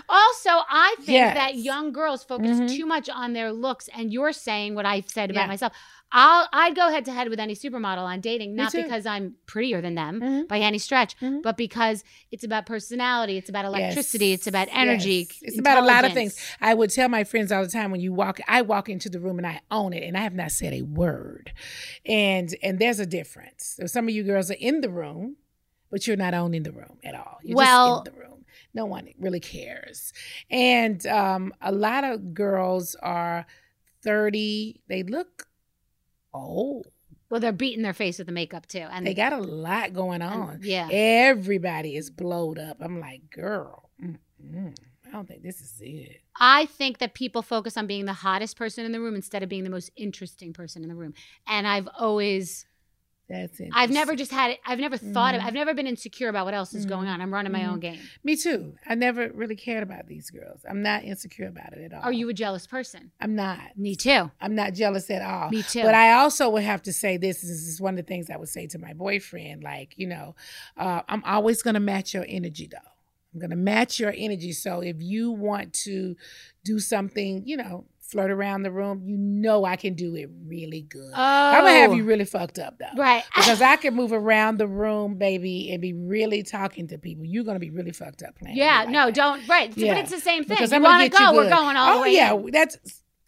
Also, 0.09 0.51
I 0.51 0.95
think 0.99 1.09
Yes. 1.11 1.35
that 1.35 1.55
young 1.55 1.93
girls 1.93 2.25
focus 2.25 2.59
Mhm. 2.59 2.75
too 2.77 2.85
much 2.85 3.09
on 3.09 3.33
their 3.33 3.53
looks, 3.53 3.89
and 3.95 4.13
you're 4.13 4.33
saying 4.33 4.75
what 4.75 4.85
I've 4.85 5.09
said 5.09 5.31
about 5.31 5.43
Yeah. 5.43 5.47
myself. 5.47 5.73
I'll 6.13 6.47
I'd 6.53 6.77
go 6.77 6.91
head 6.91 7.05
to 7.07 7.13
head 7.13 7.29
with 7.31 7.41
any 7.41 7.55
supermodel 7.55 8.03
on 8.05 8.21
dating, 8.21 8.55
not. 8.55 8.73
Mm-hmm. 8.73 8.83
because 8.83 9.07
I'm 9.07 9.35
prettier 9.47 9.81
than 9.81 9.95
them 9.95 10.47
by 10.47 10.59
any 10.59 10.79
stretch, 10.79 11.17
but 11.43 11.57
because 11.57 12.05
it's 12.31 12.45
about 12.45 12.67
personality, 12.67 13.37
it's 13.39 13.49
about 13.49 13.65
electricity, 13.65 14.33
it's 14.33 14.47
about 14.47 14.69
energy. 14.71 15.29
Yes. 15.31 15.39
It's 15.43 15.59
about 15.59 15.83
a 15.83 15.87
lot 15.87 16.05
of 16.05 16.13
things. 16.13 16.39
I 16.61 16.75
would 16.75 16.91
tell 16.91 17.09
my 17.09 17.25
friends 17.25 17.51
all 17.51 17.63
the 17.63 17.71
time 17.71 17.91
when 17.91 18.01
you 18.01 18.13
walk, 18.13 18.41
I 18.47 18.63
walk 18.63 18.89
into 18.89 19.09
the 19.09 19.19
room 19.21 19.39
and 19.39 19.47
I 19.47 19.61
own 19.71 19.93
it, 19.93 20.05
and 20.05 20.17
I 20.17 20.21
have 20.21 20.35
not 20.35 20.53
said 20.53 20.73
a 20.75 20.83
word. 20.83 21.53
And 22.05 22.55
and 22.63 22.79
there's 22.79 23.01
a 23.01 23.07
difference. 23.07 23.75
So 23.79 23.87
some 23.87 24.07
of 24.09 24.15
you 24.15 24.23
girls 24.23 24.51
are 24.51 24.57
in 24.61 24.81
the 24.83 24.91
room, 24.91 25.37
but 25.91 26.07
you're 26.07 26.17
not 26.17 26.35
owning 26.35 26.63
the 26.63 26.73
room 26.73 26.99
at 27.03 27.15
all. 27.15 27.39
You're 27.43 27.57
Well- 27.57 27.99
just 28.05 28.09
in 28.09 28.15
the 28.15 28.21
room. 28.21 28.29
No 28.75 28.87
one 28.87 29.09
really 29.19 29.41
cares. 29.41 30.13
And 30.51 31.07
um, 31.07 31.53
a 31.61 31.73
lot 31.73 32.05
of 32.05 32.33
girls 32.33 32.97
are 33.03 33.45
30. 34.03 34.81
They 34.89 35.03
look 35.03 35.47
old. 36.35 36.87
Well, 37.31 37.41
they're 37.41 37.53
beating 37.53 37.83
their 37.83 37.95
face 37.95 38.19
with 38.19 38.27
the 38.27 38.33
makeup 38.33 38.67
too, 38.67 38.87
and 38.91 39.07
They 39.07 39.15
got 39.15 39.33
a 39.33 39.39
lot 39.39 39.95
going 39.95 40.21
on. 40.23 40.61
yeah. 40.63 40.89
Everybody 40.91 41.97
is 41.97 42.11
blowed 42.11 42.59
up. 42.59 42.77
I'm 42.81 43.01
like, 43.01 43.31
girl, 43.31 43.89
mm-mm, 44.03 44.75
I 45.07 45.11
don't 45.11 45.27
think 45.27 45.43
this 45.43 45.61
is 45.61 45.75
it. 45.81 46.21
I 46.39 46.67
think 46.67 46.99
that 46.99 47.15
people 47.15 47.41
focus 47.43 47.77
on 47.77 47.87
being 47.87 48.05
the 48.05 48.13
hottest 48.13 48.57
person 48.57 48.85
in 48.85 48.93
the 48.93 49.01
room 49.01 49.15
instead 49.15 49.43
of 49.43 49.49
being 49.49 49.65
the 49.65 49.71
most 49.71 49.91
interesting 49.97 50.53
person 50.53 50.83
in 50.83 50.89
the 50.91 50.95
room. 50.95 51.15
And 51.47 51.67
I've 51.67 51.89
always 51.99 52.67
That's 53.29 53.61
it. 53.61 53.71
I've 53.73 53.91
never 53.91 54.15
just 54.15 54.31
had 54.31 54.51
it 54.51 54.61
I've 54.67 54.79
never 54.79 54.97
thought 54.99 55.35
of 55.35 55.41
Mhm. 55.41 55.45
I've 55.47 55.55
never 55.55 55.73
been 55.73 55.87
insecure 55.87 56.29
about 56.29 56.45
what 56.45 56.53
else 56.55 56.75
is 56.75 56.85
going 56.85 57.09
on. 57.09 57.21
I'm 57.23 57.33
running 57.33 57.53
my 57.53 57.65
own 57.65 57.79
Mhm. 57.79 57.83
game. 57.83 58.01
Me 58.25 58.37
too. 58.37 58.75
I 58.87 58.95
never 58.95 59.31
really 59.33 59.57
cared 59.57 59.83
about 59.83 60.07
these 60.07 60.29
girls. 60.31 60.61
I'm 60.69 60.83
not 60.83 61.05
insecure 61.05 61.47
about 61.47 61.73
it 61.73 61.83
at 61.85 61.95
all. 61.95 62.03
Are 62.03 62.13
you 62.13 62.29
a 62.29 62.35
jealous 62.35 62.67
person? 62.67 63.11
I'm 63.21 63.35
not. 63.35 63.79
Me 63.79 63.97
too. 63.97 64.31
I'm 64.41 64.55
not 64.55 64.75
jealous 64.75 65.09
at 65.11 65.23
all. 65.23 65.51
Me 65.51 65.63
too. 65.63 65.83
But 65.83 65.95
I 65.95 66.13
also 66.13 66.51
would 66.51 66.65
have 66.65 66.83
to 66.83 66.93
say 66.93 67.17
this, 67.17 67.41
this 67.41 67.51
is 67.51 67.81
one 67.81 67.95
of 67.95 68.05
the 68.05 68.09
things 68.09 68.29
I 68.29 68.37
would 68.37 68.51
say 68.51 68.67
to 68.67 68.79
my 68.79 68.93
boyfriend. 68.93 69.63
Like, 69.63 69.95
you 69.97 70.09
know, 70.09 70.35
uh, 70.77 71.03
I'm 71.09 71.25
always 71.25 71.63
going 71.63 71.75
to 71.75 71.81
match 71.81 72.13
your 72.13 72.27
energy, 72.29 72.69
though. 72.71 72.79
I'm 73.33 73.41
going 73.41 73.51
to 73.51 73.57
match 73.57 73.99
your 73.99 74.13
energy. 74.15 74.53
So 74.53 74.81
if 74.81 74.97
you 75.01 75.31
want 75.31 75.73
to 75.85 76.17
do 76.65 76.79
something, 76.79 77.45
you 77.47 77.57
know, 77.57 77.87
flirt 78.13 78.31
around 78.31 78.63
the 78.63 78.71
room, 78.71 79.03
you 79.05 79.17
know 79.17 79.65
I 79.65 79.77
can 79.77 79.95
do 79.95 80.15
it 80.15 80.31
really 80.47 80.83
good. 80.83 81.13
I'm 81.15 81.65
going 81.65 81.75
to 81.75 81.81
have 81.81 81.91
Oh. 81.91 81.95
you 81.95 82.05
really 82.05 82.25
fucked 82.25 82.59
up, 82.59 82.79
though. 82.79 82.87
Right. 82.97 83.25
Because 83.35 83.61
I 83.61 83.77
can 83.77 83.95
move 83.95 84.13
around 84.13 84.59
the 84.59 84.69
room, 84.69 85.17
baby, 85.17 85.73
and 85.73 85.81
be 85.81 85.93
really 85.93 86.43
talking 86.43 86.87
to 86.89 86.99
people. 86.99 87.25
You're 87.25 87.45
to 87.45 87.59
be 87.59 87.71
really 87.71 87.91
fucked 87.91 88.23
up 88.23 88.39
playing. 88.39 88.57
Yeah, 88.57 88.85
no, 88.89 89.11
don't 89.11 89.47
right. 89.49 89.77
Yeah. 89.77 89.95
But 89.95 90.03
it's 90.03 90.11
the 90.13 90.21
same 90.21 90.45
thing. 90.45 90.57
Because 90.57 90.71
you 90.71 90.77
I'm 90.77 90.83
gonna 90.83 90.99
want 90.99 91.13
to 91.13 91.19
get 91.19 91.21
you 91.21 91.33
go, 91.33 91.37
we're 91.37 91.51
going 91.51 91.77
all 91.77 91.91
oh, 91.91 91.97
the 91.97 92.03
way. 92.03 92.15
yeah, 92.15 92.35
in. 92.35 92.51
that's. 92.53 92.79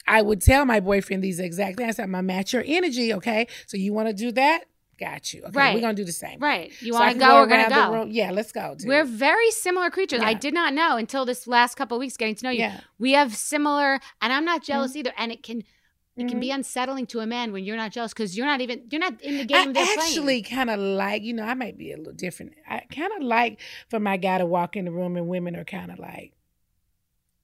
I 0.06 0.20
would 0.22 0.40
tell 0.42 0.66
my 0.66 0.80
boyfriend 0.80 1.24
these 1.24 1.40
exact 1.40 1.78
things. 1.78 1.98
I'm 1.98 2.12
gonna 2.12 2.22
match 2.22 2.52
your 2.52 2.62
energy, 2.66 3.14
okay? 3.14 3.48
So 3.66 3.76
you 3.76 3.92
want 3.92 4.08
to 4.08 4.14
do 4.14 4.32
that? 4.32 4.64
Got 4.98 5.32
you. 5.34 5.42
Okay, 5.42 5.50
Right. 5.52 5.74
we're 5.74 5.80
gonna 5.80 5.94
do 5.94 6.04
the 6.04 6.12
same. 6.12 6.38
Right. 6.38 6.70
You 6.80 6.92
So 6.92 6.98
want 7.00 7.12
to 7.14 7.18
can 7.18 7.28
go, 7.28 7.34
we're 7.40 7.46
going 7.46 7.64
to 7.64 7.70
around 7.70 7.86
the 7.90 7.96
go. 7.96 7.98
room. 8.04 8.10
Yeah, 8.12 8.30
let's 8.30 8.52
go. 8.52 8.74
dude. 8.78 8.86
We're 8.86 9.04
very 9.04 9.50
similar 9.50 9.90
creatures. 9.90 10.20
I 10.22 10.34
did 10.34 10.54
not 10.54 10.72
know 10.74 10.96
until 10.96 11.24
this 11.24 11.46
last 11.46 11.74
couple 11.76 11.96
of 11.96 12.00
weeks 12.00 12.16
getting 12.16 12.34
to 12.36 12.44
know 12.44 12.50
you. 12.50 12.60
Yeah. 12.60 12.80
We 12.98 13.12
have 13.12 13.34
similar, 13.34 13.98
and 14.22 14.32
I'm 14.32 14.44
not 14.44 14.62
jealous 14.62 14.92
Mm-hmm. 14.92 14.98
either. 14.98 15.12
And 15.18 15.32
it 15.32 15.42
can 15.42 15.64
it 16.16 16.28
can 16.28 16.38
be 16.38 16.52
unsettling 16.52 17.06
to 17.06 17.18
a 17.18 17.26
man 17.26 17.50
when 17.50 17.64
you're 17.64 17.76
not 17.76 17.90
jealous 17.90 18.12
because 18.14 18.36
you're 18.36 18.46
not 18.46 18.60
even 18.60 18.84
you're 18.88 19.00
not 19.00 19.20
in 19.20 19.38
the 19.38 19.44
game 19.44 19.72
I 19.76 19.96
actually 19.98 20.42
kind 20.42 20.70
of 20.70 20.78
like, 20.78 21.22
you 21.22 21.32
know, 21.32 21.42
I 21.42 21.54
might 21.54 21.76
be 21.76 21.90
a 21.90 21.96
little 21.96 22.12
different. 22.12 22.52
I 22.70 22.84
kind 22.94 23.10
of 23.16 23.22
like 23.24 23.58
for 23.88 23.98
my 23.98 24.16
guy 24.16 24.38
to 24.38 24.46
walk 24.46 24.76
in 24.76 24.84
the 24.84 24.92
room 24.92 25.16
and 25.16 25.26
women 25.26 25.56
are 25.56 25.64
kind 25.64 25.90
of 25.90 25.98
like 25.98 26.32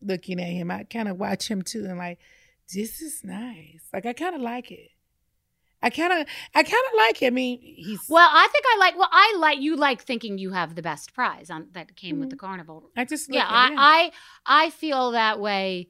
looking 0.00 0.40
at 0.40 0.46
him. 0.46 0.70
I 0.70 0.84
kind 0.84 1.08
of 1.08 1.18
watch 1.18 1.48
him 1.50 1.62
too 1.62 1.84
and 1.86 1.98
like, 1.98 2.18
this 2.72 3.02
is 3.02 3.24
nice. 3.24 3.82
Like 3.92 4.06
I 4.06 4.12
kind 4.12 4.36
of 4.36 4.40
like 4.40 4.70
it. 4.70 4.90
I 5.82 5.90
kind 5.90 6.12
of, 6.12 6.26
I 6.54 6.62
kind 6.62 6.84
of 6.92 6.98
like 6.98 7.22
it. 7.22 7.26
I 7.26 7.30
mean, 7.30 7.58
he's 7.60 8.00
Well, 8.08 8.28
I 8.30 8.48
think 8.52 8.64
I 8.68 8.78
like. 8.78 8.98
Well, 8.98 9.08
I 9.10 9.36
like 9.38 9.60
you 9.60 9.76
like 9.76 10.02
thinking 10.02 10.36
you 10.38 10.50
have 10.50 10.74
the 10.74 10.82
best 10.82 11.14
prize 11.14 11.50
on 11.50 11.68
that 11.72 11.96
came 11.96 12.20
with 12.20 12.30
the 12.30 12.36
carnival. 12.36 12.80
Mm-hmm. 12.80 13.00
I 13.00 13.04
just 13.04 13.32
yeah, 13.32 13.44
look 13.44 13.50
I. 13.50 13.74
I 13.76 14.12
I 14.64 14.70
feel 14.70 15.12
that 15.12 15.40
way. 15.40 15.88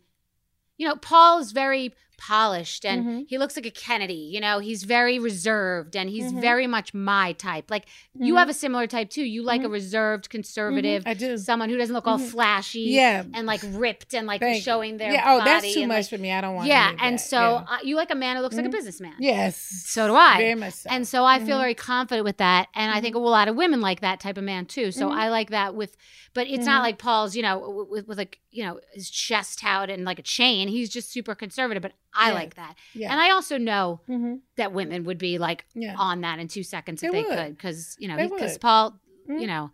You 0.77 0.89
know, 0.89 0.97
Paul's 0.97 1.53
very 1.53 1.93
polished 2.21 2.85
and 2.85 3.05
Mhm. 3.05 3.25
he 3.29 3.39
looks 3.39 3.57
like 3.57 3.65
a 3.67 3.71
Kennedy. 3.71 4.13
You 4.35 4.41
know, 4.41 4.59
he's 4.59 4.83
very 4.85 5.19
reserved 5.19 5.97
and 5.97 6.11
he's 6.11 6.31
Mhm. 6.33 6.41
very 6.41 6.67
much 6.67 6.93
my 6.93 7.33
type. 7.33 7.71
Like 7.71 7.87
you 8.15 8.35
Mhm. 8.35 8.39
have 8.39 8.49
a 8.51 8.55
similar 8.55 8.87
type 8.87 9.09
too. 9.09 9.25
You 9.25 9.43
like 9.43 9.63
a 9.63 9.69
Mhm. 9.69 9.73
reserved, 9.73 10.29
conservative. 10.29 11.03
I 11.07 11.15
do. 11.15 11.39
Someone 11.39 11.71
who 11.71 11.79
doesn't 11.79 11.95
look 11.95 12.07
all 12.07 12.19
Mhm. 12.19 12.31
flashy. 12.31 12.81
Yeah. 13.01 13.25
and 13.33 13.47
like 13.47 13.61
ripped 13.65 14.13
and 14.15 14.27
like 14.27 14.41
Thank- 14.41 14.63
showing 14.63 14.97
their 14.99 15.13
yeah. 15.13 15.25
Oh, 15.27 15.45
that's 15.45 15.73
too 15.73 15.87
much 15.87 15.97
like- 15.97 16.09
for 16.11 16.19
me. 16.19 16.31
I 16.33 16.41
don't 16.41 16.55
want. 16.55 16.69
yeah, 16.69 16.93
and 17.01 17.19
that. 17.19 17.23
so 17.23 17.39
Yeah. 17.69 17.75
uh, 17.77 17.79
you 17.83 17.97
like 17.97 18.11
a 18.11 18.15
man 18.15 18.37
who 18.37 18.43
looks 18.43 18.57
like 18.57 18.67
a 18.67 18.69
businessman. 18.69 19.15
yes, 19.19 19.57
So 19.87 20.07
do 20.09 20.15
I. 20.15 20.37
Very 20.39 20.55
much 20.55 20.75
so. 20.75 20.91
And 20.91 21.07
so 21.09 21.25
I 21.25 21.39
feel 21.39 21.59
very 21.59 21.75
confident 21.75 22.25
with 22.25 22.37
that. 22.39 22.69
And 22.75 22.93
I 22.93 23.01
think 23.01 23.15
a 23.15 23.19
lot 23.19 23.49
of 23.49 23.57
women 23.57 23.81
like 23.81 24.01
that 24.01 24.21
type 24.21 24.37
of 24.37 24.45
man 24.45 24.67
too. 24.67 24.91
So. 24.93 25.11
I 25.11 25.29
like 25.29 25.51
that 25.51 25.75
with, 25.75 25.97
but 26.35 26.47
it's 26.49 26.67
not 26.67 26.83
like 26.83 26.99
Paul's, 26.99 27.35
you 27.37 27.43
know, 27.43 27.87
with, 27.91 28.07
with 28.09 28.19
like, 28.19 28.39
you 28.51 28.65
know, 28.65 28.81
his 28.95 29.11
chest 29.11 29.63
out 29.65 29.91
and 29.91 30.05
like 30.05 30.19
a 30.19 30.23
chain. 30.23 30.69
He's 30.69 30.89
just 30.91 31.11
super 31.13 31.35
conservative, 31.35 31.83
but 31.83 31.93
I 32.15 32.29
Yeah. 32.29 32.35
like 32.35 32.55
that. 32.57 32.75
Yeah. 32.95 33.13
And 33.13 33.21
I 33.21 33.31
also 33.31 33.57
know 33.59 34.01
Mhm. 34.09 34.41
that 34.57 34.73
women 34.73 35.05
would 35.05 35.19
be 35.19 35.39
like 35.39 35.65
Yeah. 35.75 35.95
on 35.97 36.21
that 36.23 36.39
in 36.39 36.49
two 36.49 36.63
seconds 36.63 37.03
if 37.03 37.13
They 37.13 37.23
they, 37.23 37.35
could. 37.37 37.59
Cause, 37.59 37.97
you 37.99 38.09
know, 38.09 38.17
because. 38.17 38.59
Paul, 38.59 38.99
Mhm. 39.29 39.41
you 39.41 39.47
know, 39.47 39.71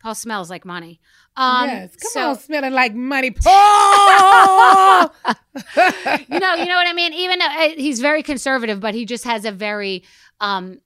Paul 0.00 0.14
smells 0.14 0.48
like 0.50 0.64
money. 0.64 1.00
Um, 1.36 1.68
yes, 1.68 1.96
come 1.96 2.10
so- 2.12 2.28
on, 2.30 2.38
smelling 2.38 2.72
like 2.72 2.94
money, 2.94 3.30
Paul. 3.30 5.12
you 6.28 6.38
know, 6.40 6.54
you 6.54 6.66
know 6.66 6.76
what 6.76 6.86
I 6.86 6.92
mean. 6.94 7.12
Even 7.14 7.38
though 7.38 7.46
uh, 7.46 7.68
he's 7.70 8.00
very 8.00 8.22
conservative, 8.22 8.78
but 8.80 8.94
he 8.94 9.04
just 9.04 9.24
has 9.24 9.44
a 9.44 9.52
very, 9.52 10.04
um, 10.40 10.80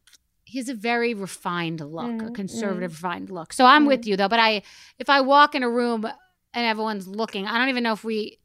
he 0.44 0.58
has 0.58 0.68
a 0.68 0.74
very 0.74 1.14
refined 1.14 1.80
look, 1.80 2.22
a 2.22 2.26
Mhm, 2.30 2.34
conservative, 2.34 2.92
refined 2.92 3.30
look. 3.30 3.52
So 3.52 3.64
I'm 3.64 3.82
Mm-hmm. 3.82 3.88
with 3.88 4.06
you 4.06 4.16
though. 4.16 4.28
But 4.28 4.40
I, 4.40 4.62
if 4.98 5.08
I 5.10 5.20
walk 5.20 5.54
in 5.54 5.62
a 5.62 5.70
room 5.70 6.04
and 6.04 6.66
everyone's 6.66 7.06
looking, 7.06 7.46
I 7.46 7.58
don't 7.58 7.68
even 7.68 7.82
know 7.84 7.92
if 7.92 8.02
we, 8.04 8.38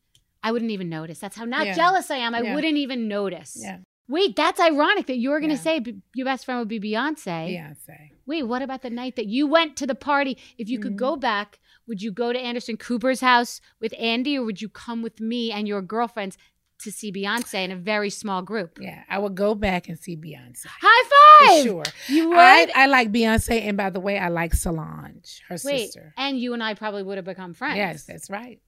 I 0.45 0.51
wouldn't 0.51 0.71
even 0.71 0.89
notice. 0.89 1.19
That's 1.19 1.35
how 1.35 1.45
not 1.45 1.65
Yeah. 1.65 1.75
jealous 1.75 2.09
I 2.11 2.17
am. 2.17 2.35
I 2.35 2.41
Yeah. 2.41 2.53
wouldn't 2.55 2.77
even 2.77 3.07
notice. 3.07 3.57
Yeah. 3.59 3.79
Wait, 4.07 4.35
that's 4.35 4.59
ironic 4.59 5.07
that 5.07 5.17
you 5.17 5.31
were 5.31 5.39
going 5.39 5.49
to 5.49 5.55
Yeah. 5.55 5.61
say 5.61 5.79
b- 5.79 6.01
your 6.13 6.25
best 6.25 6.45
friend 6.45 6.59
would 6.59 6.67
be 6.67 6.79
Beyonce. 6.79 7.49
Beyonce. 7.49 8.11
Wait, 8.27 8.43
what 8.43 8.61
about 8.61 8.81
the 8.83 8.89
night 8.91 9.15
that 9.15 9.25
you 9.25 9.47
went 9.47 9.75
to 9.77 9.87
the 9.87 9.95
party? 9.95 10.37
If 10.59 10.69
you 10.69 10.77
Mm-hmm. 10.77 10.89
could 10.89 10.97
go 10.97 11.15
back, 11.15 11.59
would 11.87 12.01
you 12.03 12.11
go 12.11 12.31
to 12.31 12.39
Anderson 12.39 12.77
Cooper's 12.77 13.21
house 13.21 13.61
with 13.79 13.93
Andy 13.97 14.37
or 14.37 14.43
would 14.45 14.61
you 14.61 14.69
come 14.69 15.01
with 15.01 15.19
me 15.19 15.51
and 15.51 15.67
your 15.67 15.81
girlfriends 15.81 16.37
to 16.83 16.91
see 16.91 17.11
Beyonce 17.11 17.63
in 17.65 17.71
a 17.71 17.75
very 17.75 18.11
small 18.11 18.43
group? 18.43 18.77
Yeah, 18.79 19.01
I 19.09 19.17
would 19.17 19.33
go 19.33 19.55
back 19.55 19.87
and 19.89 19.97
see 19.97 20.15
Beyonce. 20.15 20.65
High 20.67 21.03
For 21.09 21.47
five! 21.47 21.63
sure. 21.63 21.83
You 22.07 22.29
would? 22.29 22.37
I, 22.37 22.67
I 22.75 22.85
like 22.85 23.11
Beyonce, 23.11 23.61
and 23.63 23.75
by 23.77 23.89
the 23.89 23.99
way, 23.99 24.19
I 24.19 24.27
like 24.27 24.53
Solange, 24.53 25.41
her 25.47 25.57
Wait, 25.63 25.85
sister. 25.87 26.13
and 26.17 26.39
you 26.39 26.53
and 26.53 26.61
I 26.61 26.75
probably 26.75 27.01
would 27.01 27.17
have 27.17 27.25
become 27.25 27.53
friends. 27.55 27.77
Yes, 27.77 28.03
that's 28.03 28.29
right. 28.29 28.59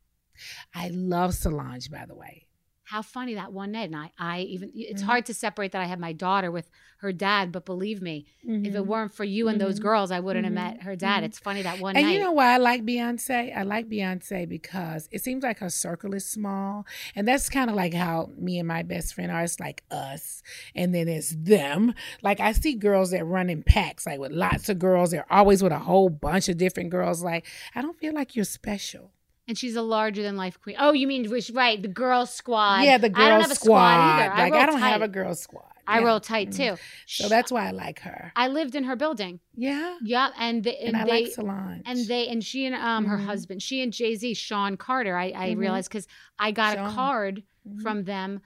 I 0.74 0.90
love 0.90 1.34
Solange, 1.34 1.90
by 1.92 2.06
the 2.06 2.16
way. 2.16 2.44
How 2.84 3.02
funny 3.02 3.34
that 3.34 3.52
one 3.52 3.74
night. 3.74 3.90
And 3.92 3.98
I, 3.98 4.12
I 4.18 4.40
even, 4.44 4.72
it's 4.74 5.02
Mhm. 5.04 5.08
hard 5.08 5.26
to 5.26 5.34
separate 5.34 5.74
that 5.74 5.82
I 5.82 5.88
had 5.88 6.00
my 6.00 6.14
daughter 6.14 6.50
with 6.50 6.70
her 7.00 7.12
dad, 7.12 7.52
but 7.52 7.66
believe 7.66 8.02
me, 8.02 8.26
if 8.44 8.74
it 8.74 8.78
Mhm. 8.82 8.86
weren't 8.86 9.14
for 9.14 9.26
you 9.26 9.50
and 9.50 9.60
those 9.60 9.78
Mhm. 9.78 9.84
girls, 9.84 10.10
I 10.10 10.22
wouldn't 10.22 10.46
have 10.46 10.54
met 10.54 10.84
her 10.84 10.96
dad. 10.96 11.24
It's 11.26 11.38
funny 11.38 11.62
that 11.64 11.80
one 11.80 11.98
and 11.98 12.06
night. 12.06 12.14
you 12.14 12.20
know 12.22 12.32
why 12.32 12.54
I 12.54 12.58
like 12.58 12.84
Beyonce? 12.86 13.54
I 13.56 13.64
like 13.64 13.90
Beyonce 13.90 14.48
because 14.48 15.10
it 15.12 15.22
seems 15.22 15.44
like 15.44 15.60
her 15.60 15.70
circle 15.70 16.16
is 16.16 16.26
small. 16.26 16.88
And 17.14 17.28
that's 17.28 17.50
kind 17.50 17.70
of 17.70 17.76
like 17.76 17.94
how 17.94 18.32
me 18.38 18.58
and 18.58 18.68
my 18.70 18.84
best 18.84 19.14
friend 19.14 19.32
are. 19.34 19.44
It's 19.44 19.60
like 19.60 19.84
us, 19.92 20.42
and 20.74 20.96
then 20.96 21.10
it's 21.10 21.36
them. 21.38 21.94
Like 22.22 22.40
I 22.40 22.54
see 22.54 22.74
girls 22.76 23.12
that 23.12 23.26
run 23.26 23.50
in 23.50 23.64
packs, 23.64 24.06
like 24.06 24.20
with 24.20 24.32
lots 24.32 24.70
of 24.70 24.80
girls. 24.80 25.12
They're 25.12 25.32
always 25.32 25.62
with 25.62 25.74
a 25.74 25.80
whole 25.80 26.10
bunch 26.10 26.48
of 26.48 26.56
different 26.58 26.90
girls. 26.92 27.22
Like, 27.22 27.46
I 27.76 27.82
don't 27.82 28.00
feel 28.00 28.14
like 28.14 28.34
you're 28.34 28.46
special. 28.46 29.12
And 29.48 29.58
she's 29.58 29.76
a 29.78 29.82
larger 29.82 30.24
than 30.24 30.36
life 30.36 30.60
queen. 30.62 30.76
Oh, 30.78 30.92
you 30.92 31.08
mean 31.08 31.30
which 31.30 31.50
right? 31.54 31.82
The 31.82 31.88
girl 31.88 32.26
squad. 32.26 32.82
yeah, 32.84 32.98
the 32.98 33.10
girl 33.10 33.24
I 33.26 33.30
don't 33.30 33.42
have 33.42 33.52
a 33.52 33.56
squad. 33.56 33.80
either. 33.80 34.30
Like, 34.36 34.52
roll 34.52 34.62
I 34.62 34.66
don't 34.66 34.80
have 34.80 35.02
a 35.02 35.08
girl 35.08 35.36
squad. 35.36 35.64
I 35.88 36.00
Yeah. 36.00 36.06
roll 36.06 36.20
tight 36.20 36.52
too. 36.52 36.76
So 37.06 37.30
that's 37.30 37.50
why 37.50 37.68
I 37.68 37.72
like 37.72 38.00
her. 38.02 38.34
I 38.36 38.50
lived 38.50 38.76
in 38.76 38.84
her 38.84 38.98
building. 38.98 39.40
Yeah. 39.56 39.96
Yeah, 40.04 40.32
and 40.38 40.66
they, 40.66 40.76
And 40.80 40.98
I 40.98 41.06
they, 41.06 41.24
like 41.24 41.28
Solange. 41.28 41.84
And 41.86 42.06
they 42.08 42.28
and 42.28 42.44
she 42.44 42.66
and 42.66 42.76
um 42.76 43.06
her 43.06 43.18
Mhm. 43.18 43.26
husband, 43.26 43.64
she 43.64 43.82
and 43.82 43.94
Jay 43.94 44.16
Z, 44.16 44.34
Shawn 44.34 44.76
Carter. 44.76 45.16
I, 45.16 45.32
I 45.34 45.50
Mhm. 45.52 45.58
realized 45.60 45.90
because 45.90 46.08
I 46.38 46.52
got 46.52 46.76
Shawn. 46.76 46.90
a 46.90 46.94
card 46.94 47.44
Mhm. 47.66 47.82
from 47.82 48.04
them 48.04 48.42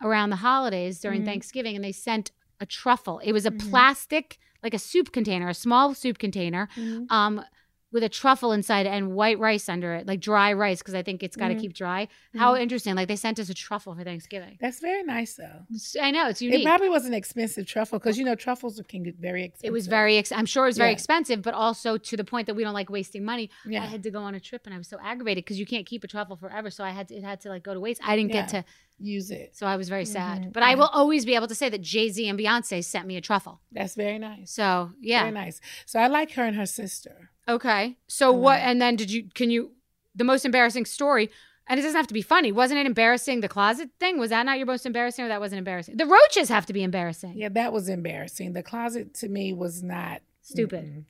around 0.00 0.30
the 0.30 0.36
holidays 0.36 1.00
during 1.00 1.22
Mhm. 1.22 1.26
Thanksgiving, 1.26 1.74
and 1.74 1.84
they 1.84 1.90
sent 1.90 2.30
a 2.60 2.66
truffle. 2.66 3.18
It 3.24 3.32
was 3.32 3.44
a 3.44 3.50
Mhm. 3.50 3.70
plastic, 3.70 4.38
like 4.62 4.72
a 4.74 4.78
soup 4.78 5.10
container, 5.10 5.48
a 5.48 5.54
small 5.54 5.94
soup 5.94 6.18
container, 6.18 6.68
Mhm. 6.76 7.10
um, 7.10 7.44
with 7.90 8.02
a 8.02 8.08
truffle 8.08 8.52
inside 8.52 8.86
and 8.86 9.14
white 9.14 9.38
rice 9.38 9.68
under 9.68 9.94
it, 9.94 10.06
like 10.06 10.20
dry 10.20 10.52
rice, 10.52 10.78
because 10.80 10.94
I 10.94 11.02
think 11.02 11.22
it's 11.22 11.36
got 11.36 11.48
to 11.48 11.54
Mhm. 11.54 11.60
keep 11.60 11.72
dry. 11.74 12.06
How 12.36 12.54
Mhm. 12.54 12.60
interesting! 12.60 12.94
Like 12.94 13.08
they 13.08 13.16
sent 13.16 13.38
us 13.38 13.48
a 13.48 13.54
truffle 13.54 13.94
for 13.94 14.04
Thanksgiving. 14.04 14.58
That's 14.60 14.80
very 14.80 15.02
nice, 15.02 15.34
though. 15.34 15.64
It's- 15.70 15.96
I 16.00 16.10
know 16.10 16.28
it's 16.28 16.42
unique. 16.42 16.60
It 16.60 16.64
probably 16.66 16.90
was 16.90 17.06
an 17.06 17.14
expensive 17.14 17.66
truffle 17.66 17.98
because 17.98 18.18
you 18.18 18.24
know 18.24 18.34
truffles 18.34 18.80
can 18.88 19.02
get 19.04 19.16
very 19.16 19.44
expensive. 19.44 19.68
It 19.68 19.72
was 19.72 19.86
very. 19.86 20.18
Ex- 20.18 20.32
I'm 20.32 20.46
sure 20.46 20.64
it 20.64 20.68
was 20.68 20.76
very 20.78 20.90
Yeah. 20.90 20.94
expensive, 20.94 21.40
but 21.42 21.54
also 21.54 21.96
to 21.96 22.16
the 22.16 22.24
point 22.24 22.46
that 22.46 22.54
we 22.54 22.62
don't 22.64 22.74
like 22.74 22.90
wasting 22.90 23.24
money. 23.24 23.48
Yeah. 23.66 23.82
I 23.82 23.86
had 23.86 24.02
to 24.02 24.10
go 24.10 24.20
on 24.22 24.34
a 24.34 24.40
trip, 24.40 24.62
and 24.66 24.74
I 24.74 24.78
was 24.78 24.88
so 24.88 24.98
aggravated 25.02 25.44
because 25.44 25.58
you 25.58 25.66
can't 25.66 25.86
keep 25.86 26.04
a 26.04 26.08
truffle 26.08 26.36
forever. 26.36 26.70
So 26.70 26.84
I 26.84 26.90
had 26.90 27.08
to. 27.08 27.14
It 27.16 27.24
had 27.24 27.40
to 27.42 27.48
like 27.48 27.62
go 27.62 27.72
to 27.72 27.80
waste. 27.80 28.00
I 28.04 28.16
didn't 28.16 28.32
get 28.32 28.48
to 28.48 28.64
use 29.00 29.30
it. 29.30 29.56
So 29.56 29.66
I 29.66 29.76
was 29.76 29.88
very 29.88 30.04
sad. 30.04 30.42
Mhm, 30.42 30.52
But 30.52 30.62
I 30.64 30.74
will 30.74 30.88
always 30.92 31.24
be 31.24 31.34
able 31.36 31.46
to 31.46 31.54
say 31.54 31.68
that 31.68 31.80
Jay 31.80 32.08
Z 32.10 32.28
and 32.28 32.38
Beyonce 32.38 32.84
sent 32.84 33.06
me 33.06 33.16
a 33.16 33.20
truffle. 33.20 33.60
That's 33.72 33.94
very 33.94 34.18
nice. 34.18 34.50
So 34.50 34.92
yeah, 35.00 35.20
Very 35.22 35.32
nice. 35.32 35.60
So 35.86 36.00
I 36.00 36.08
like 36.08 36.32
her 36.32 36.42
and 36.44 36.56
her 36.56 36.66
sister. 36.66 37.30
Okay. 37.48 37.96
So 38.08 38.30
what? 38.32 38.60
And 38.60 38.80
then 38.80 38.96
did 38.96 39.10
you? 39.10 39.28
Can 39.34 39.50
you? 39.50 39.72
The 40.14 40.24
most 40.24 40.44
embarrassing 40.44 40.84
story, 40.84 41.30
and 41.68 41.78
it 41.78 41.82
doesn't 41.82 41.96
have 41.96 42.08
to 42.08 42.14
be 42.14 42.22
funny. 42.22 42.50
Wasn't 42.50 42.78
it 42.78 42.86
embarrassing? 42.86 43.40
The 43.40 43.48
closet 43.48 43.90
thing 44.00 44.18
was 44.18 44.30
that 44.30 44.44
not 44.44 44.58
your 44.58 44.66
most 44.66 44.84
embarrassing, 44.84 45.24
or 45.24 45.28
that 45.28 45.40
wasn't 45.40 45.58
embarrassing? 45.58 45.96
The 45.96 46.06
roaches 46.06 46.48
have 46.48 46.66
to 46.66 46.72
be 46.72 46.82
embarrassing. 46.82 47.34
Yeah, 47.36 47.48
that 47.50 47.72
was 47.72 47.88
embarrassing. 47.88 48.52
The 48.52 48.62
closet 48.62 49.14
to 49.14 49.28
me 49.28 49.52
was 49.52 49.82
not 49.82 50.20
Stupid. 50.42 50.84
mm-mm. 50.84 51.04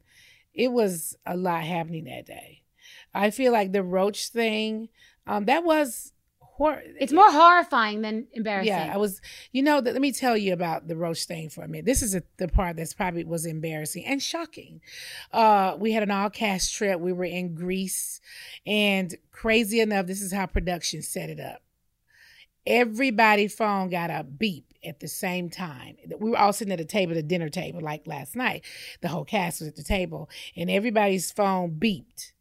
It 0.55 0.73
was 0.73 1.17
a 1.25 1.37
lot 1.37 1.63
happening 1.63 2.05
that 2.05 2.27
day. 2.27 2.63
I 3.15 3.31
feel 3.31 3.53
like 3.53 3.73
the 3.73 3.83
roach 3.83 4.29
thing, 4.29 4.89
um, 5.27 5.45
that 5.47 5.65
was 5.65 6.13
hor- 6.59 6.83
It's 7.01 7.13
more 7.13 7.31
horrifying 7.31 8.03
than 8.03 8.27
embarrassing. 8.33 8.75
Yeah, 8.75 8.91
I 8.93 8.99
was. 8.99 9.21
You 9.53 9.63
know, 9.63 9.81
th- 9.81 9.93
let 9.95 10.03
me 10.03 10.13
tell 10.13 10.37
you 10.37 10.53
about 10.53 10.89
the 10.89 10.97
roach 10.97 11.25
thing 11.25 11.49
for 11.49 11.65
a 11.65 11.69
minute. 11.69 11.87
This 11.87 12.03
is 12.03 12.15
a, 12.15 12.23
the 12.37 12.49
part 12.49 12.77
that's 12.77 12.93
probably 12.93 13.25
was 13.25 13.47
embarrassing 13.47 14.05
and 14.05 14.23
shocking. 14.23 14.81
Uh, 15.33 15.77
we 15.79 15.93
had 15.93 16.03
an 16.03 16.11
all 16.11 16.29
cast 16.29 16.75
trip. 16.75 17.01
We 17.01 17.13
were 17.13 17.25
in 17.25 17.55
Greece, 17.55 18.21
and 18.67 19.15
crazy 19.33 19.81
enough, 19.81 20.07
this 20.07 20.21
is 20.21 20.33
how 20.33 20.47
production 20.47 21.01
set 21.01 21.31
it 21.31 21.41
up. 21.41 21.63
Everybody's 22.67 23.55
phone 23.55 23.89
got 23.89 24.11
a 24.11 24.25
beep 24.25 24.67
at 24.85 25.01
the 25.01 25.09
same 25.09 25.49
time. 25.49 25.97
We 26.19 26.31
were 26.31 26.39
all 26.39 26.53
sitting 26.53 26.73
at 26.73 26.81
a 26.81 26.85
table, 26.85 27.15
the 27.15 27.23
dinner 27.23 27.49
table, 27.49 27.81
like 27.81 28.07
last 28.07 28.37
night. 28.37 28.65
The 29.01 29.09
whole 29.09 29.25
cast 29.25 29.61
was 29.61 29.69
at 29.69 29.77
the 29.77 29.83
table, 29.83 30.29
and 30.57 30.71
everybody's 30.71 31.31
phone 31.33 31.79
beeped 31.79 32.33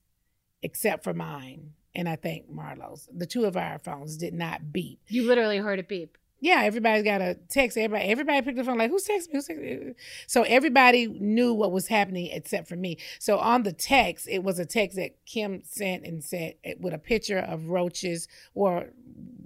except 0.61 1.03
for 1.03 1.13
mine. 1.13 1.73
And 1.97 2.07
I 2.07 2.15
think 2.15 2.47
Marlo's. 2.47 3.09
The 3.11 3.25
two 3.25 3.45
of 3.45 3.57
our 3.57 3.79
phones 3.79 4.17
did 4.17 4.33
not 4.33 4.71
beep. 4.71 5.01
You 5.07 5.27
literally 5.27 5.57
heard 5.57 5.79
it 5.79 5.89
beep. 5.89 6.17
Yeah, 6.39 6.61
everybody's 6.63 7.03
got 7.03 7.19
a 7.19 7.35
text. 7.49 7.75
Everybody, 7.77 8.11
everybody 8.11 8.41
picked 8.43 8.57
the 8.57 8.63
phone 8.63 8.77
like, 8.77 8.91
"Who's 8.91 9.07
texting 9.07 9.29
me?" 9.29 9.33
Who's 9.33 9.47
texting 9.47 9.85
me? 9.87 9.93
So 10.27 10.43
everybody 10.43 11.07
knew 11.07 11.51
what 11.55 11.71
was 11.71 11.87
happening 11.87 12.29
except 12.31 12.67
for 12.67 12.75
me. 12.75 12.99
So 13.17 13.39
on 13.39 13.63
the 13.63 13.73
text, 13.73 14.27
it 14.29 14.43
was 14.43 14.59
a 14.59 14.65
text 14.65 14.97
that 14.97 15.25
Kim 15.25 15.63
sent 15.65 16.05
and 16.05 16.23
said 16.23 16.53
it, 16.63 16.79
with 16.79 16.93
a 16.93 16.99
picture 16.99 17.39
of 17.39 17.69
roaches 17.69 18.27
or 18.53 18.89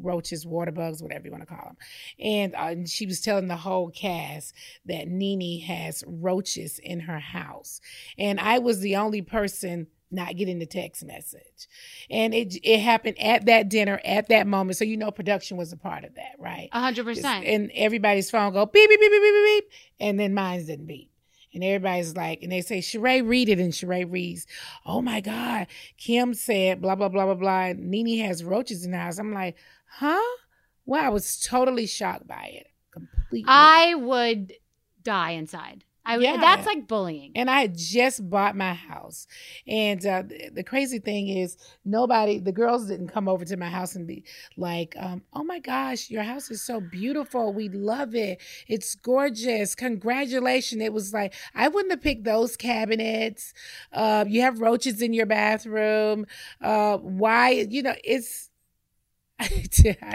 roaches, 0.01 0.45
water 0.45 0.73
bugs, 0.73 1.01
whatever 1.01 1.25
you 1.25 1.31
want 1.31 1.43
to 1.43 1.47
call 1.47 1.63
them. 1.63 1.77
And, 2.19 2.55
uh, 2.55 2.71
and 2.71 2.89
she 2.89 3.05
was 3.05 3.21
telling 3.21 3.47
the 3.47 3.55
whole 3.55 3.89
cast 3.91 4.53
that 4.85 5.07
Nene 5.07 5.61
has 5.61 6.03
roaches 6.05 6.77
in 6.79 6.99
her 7.01 7.19
house, 7.19 7.79
and 8.17 8.37
I 8.37 8.59
was 8.59 8.81
the 8.81 8.97
only 8.97 9.21
person 9.21 9.87
not 10.11 10.35
getting 10.35 10.59
the 10.59 10.65
text 10.65 11.03
message. 11.03 11.67
And 12.09 12.33
it 12.33 12.55
it 12.63 12.79
happened 12.79 13.19
at 13.19 13.45
that 13.45 13.69
dinner 13.69 13.99
at 14.03 14.29
that 14.29 14.47
moment. 14.47 14.77
So 14.77 14.85
you 14.85 14.97
know 14.97 15.11
production 15.11 15.57
was 15.57 15.71
a 15.71 15.77
part 15.77 16.03
of 16.03 16.15
that, 16.15 16.35
right? 16.39 16.69
A 16.71 16.79
hundred 16.79 17.05
percent. 17.05 17.45
And 17.45 17.71
everybody's 17.73 18.29
phone 18.29 18.53
go 18.53 18.65
beep 18.65 18.89
beep 18.89 18.99
beep 18.99 19.11
beep 19.11 19.21
beep 19.21 19.33
beep, 19.33 19.45
beep 19.45 19.71
and 19.99 20.19
then 20.19 20.33
mine 20.33 20.65
didn't 20.65 20.87
beep. 20.87 21.11
And 21.53 21.63
everybody's 21.63 22.15
like, 22.15 22.43
and 22.43 22.51
they 22.51 22.61
say, 22.61 22.79
Sheree, 22.79 23.27
read 23.27 23.49
it. 23.49 23.59
And 23.59 23.73
Sheree 23.73 24.09
reads, 24.09 24.47
Oh 24.85 25.01
my 25.01 25.19
God. 25.19 25.67
Kim 25.97 26.33
said, 26.33 26.81
blah, 26.81 26.95
blah, 26.95 27.09
blah, 27.09 27.25
blah, 27.25 27.35
blah. 27.35 27.73
Nene 27.75 28.25
has 28.25 28.43
roaches 28.43 28.85
in 28.85 28.91
the 28.91 28.97
house. 28.97 29.17
I'm 29.17 29.33
like, 29.33 29.57
huh? 29.85 30.37
Well, 30.85 31.03
I 31.03 31.09
was 31.09 31.39
totally 31.39 31.87
shocked 31.87 32.27
by 32.27 32.51
it. 32.53 32.67
Completely. 32.91 33.45
I 33.47 33.95
would 33.95 34.53
die 35.03 35.31
inside. 35.31 35.83
I 36.11 36.17
Yeah. 36.17 36.37
that's 36.37 36.65
like 36.65 36.87
bullying. 36.87 37.31
And 37.35 37.49
I 37.49 37.61
had 37.61 37.77
just 37.77 38.29
bought 38.29 38.55
my 38.55 38.73
house. 38.73 39.27
And 39.67 40.05
uh, 40.05 40.23
the, 40.23 40.49
the 40.53 40.63
crazy 40.63 40.99
thing 40.99 41.29
is, 41.29 41.57
nobody, 41.85 42.39
the 42.39 42.51
girls 42.51 42.87
didn't 42.87 43.07
come 43.07 43.27
over 43.27 43.45
to 43.45 43.57
my 43.57 43.69
house 43.69 43.95
and 43.95 44.05
be 44.05 44.23
like, 44.57 44.95
um, 44.99 45.23
oh 45.33 45.43
my 45.43 45.59
gosh, 45.59 46.09
your 46.09 46.23
house 46.23 46.51
is 46.51 46.61
so 46.61 46.81
beautiful. 46.81 47.53
We 47.53 47.69
love 47.69 48.13
it. 48.15 48.41
It's 48.67 48.95
gorgeous. 48.95 49.73
Congratulations. 49.75 50.81
It 50.81 50.93
was 50.93 51.13
like, 51.13 51.33
I 51.55 51.67
wouldn't 51.67 51.91
have 51.91 52.01
picked 52.01 52.25
those 52.25 52.57
cabinets. 52.57 53.53
Uh, 53.93 54.25
you 54.27 54.41
have 54.41 54.59
roaches 54.59 55.01
in 55.01 55.13
your 55.13 55.25
bathroom. 55.25 56.25
Uh, 56.61 56.97
why? 56.97 57.51
You 57.69 57.83
know, 57.83 57.95
it's, 58.03 58.49
I 59.39 59.47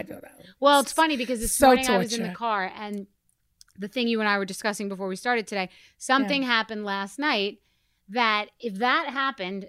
don't 0.03 0.23
know. 0.23 0.29
Well, 0.61 0.81
it's 0.81 0.93
funny 0.93 1.17
because 1.17 1.41
this 1.41 1.55
So 1.55 1.69
morning 1.69 1.89
I 1.89 1.99
was 1.99 2.13
in 2.13 2.23
the 2.23 2.29
car 2.35 2.71
and 2.77 3.07
the 3.79 3.89
thing 3.89 4.09
you 4.09 4.21
and 4.21 4.29
I 4.29 4.39
were 4.39 4.45
discussing 4.45 4.89
before 4.89 5.09
we 5.09 5.17
started 5.17 5.47
today, 5.47 5.69
something 5.99 6.43
happened 6.43 6.85
last 6.85 7.19
night 7.19 7.59
that 8.09 8.47
if 8.61 8.75
that 8.75 9.09
happened 9.09 9.69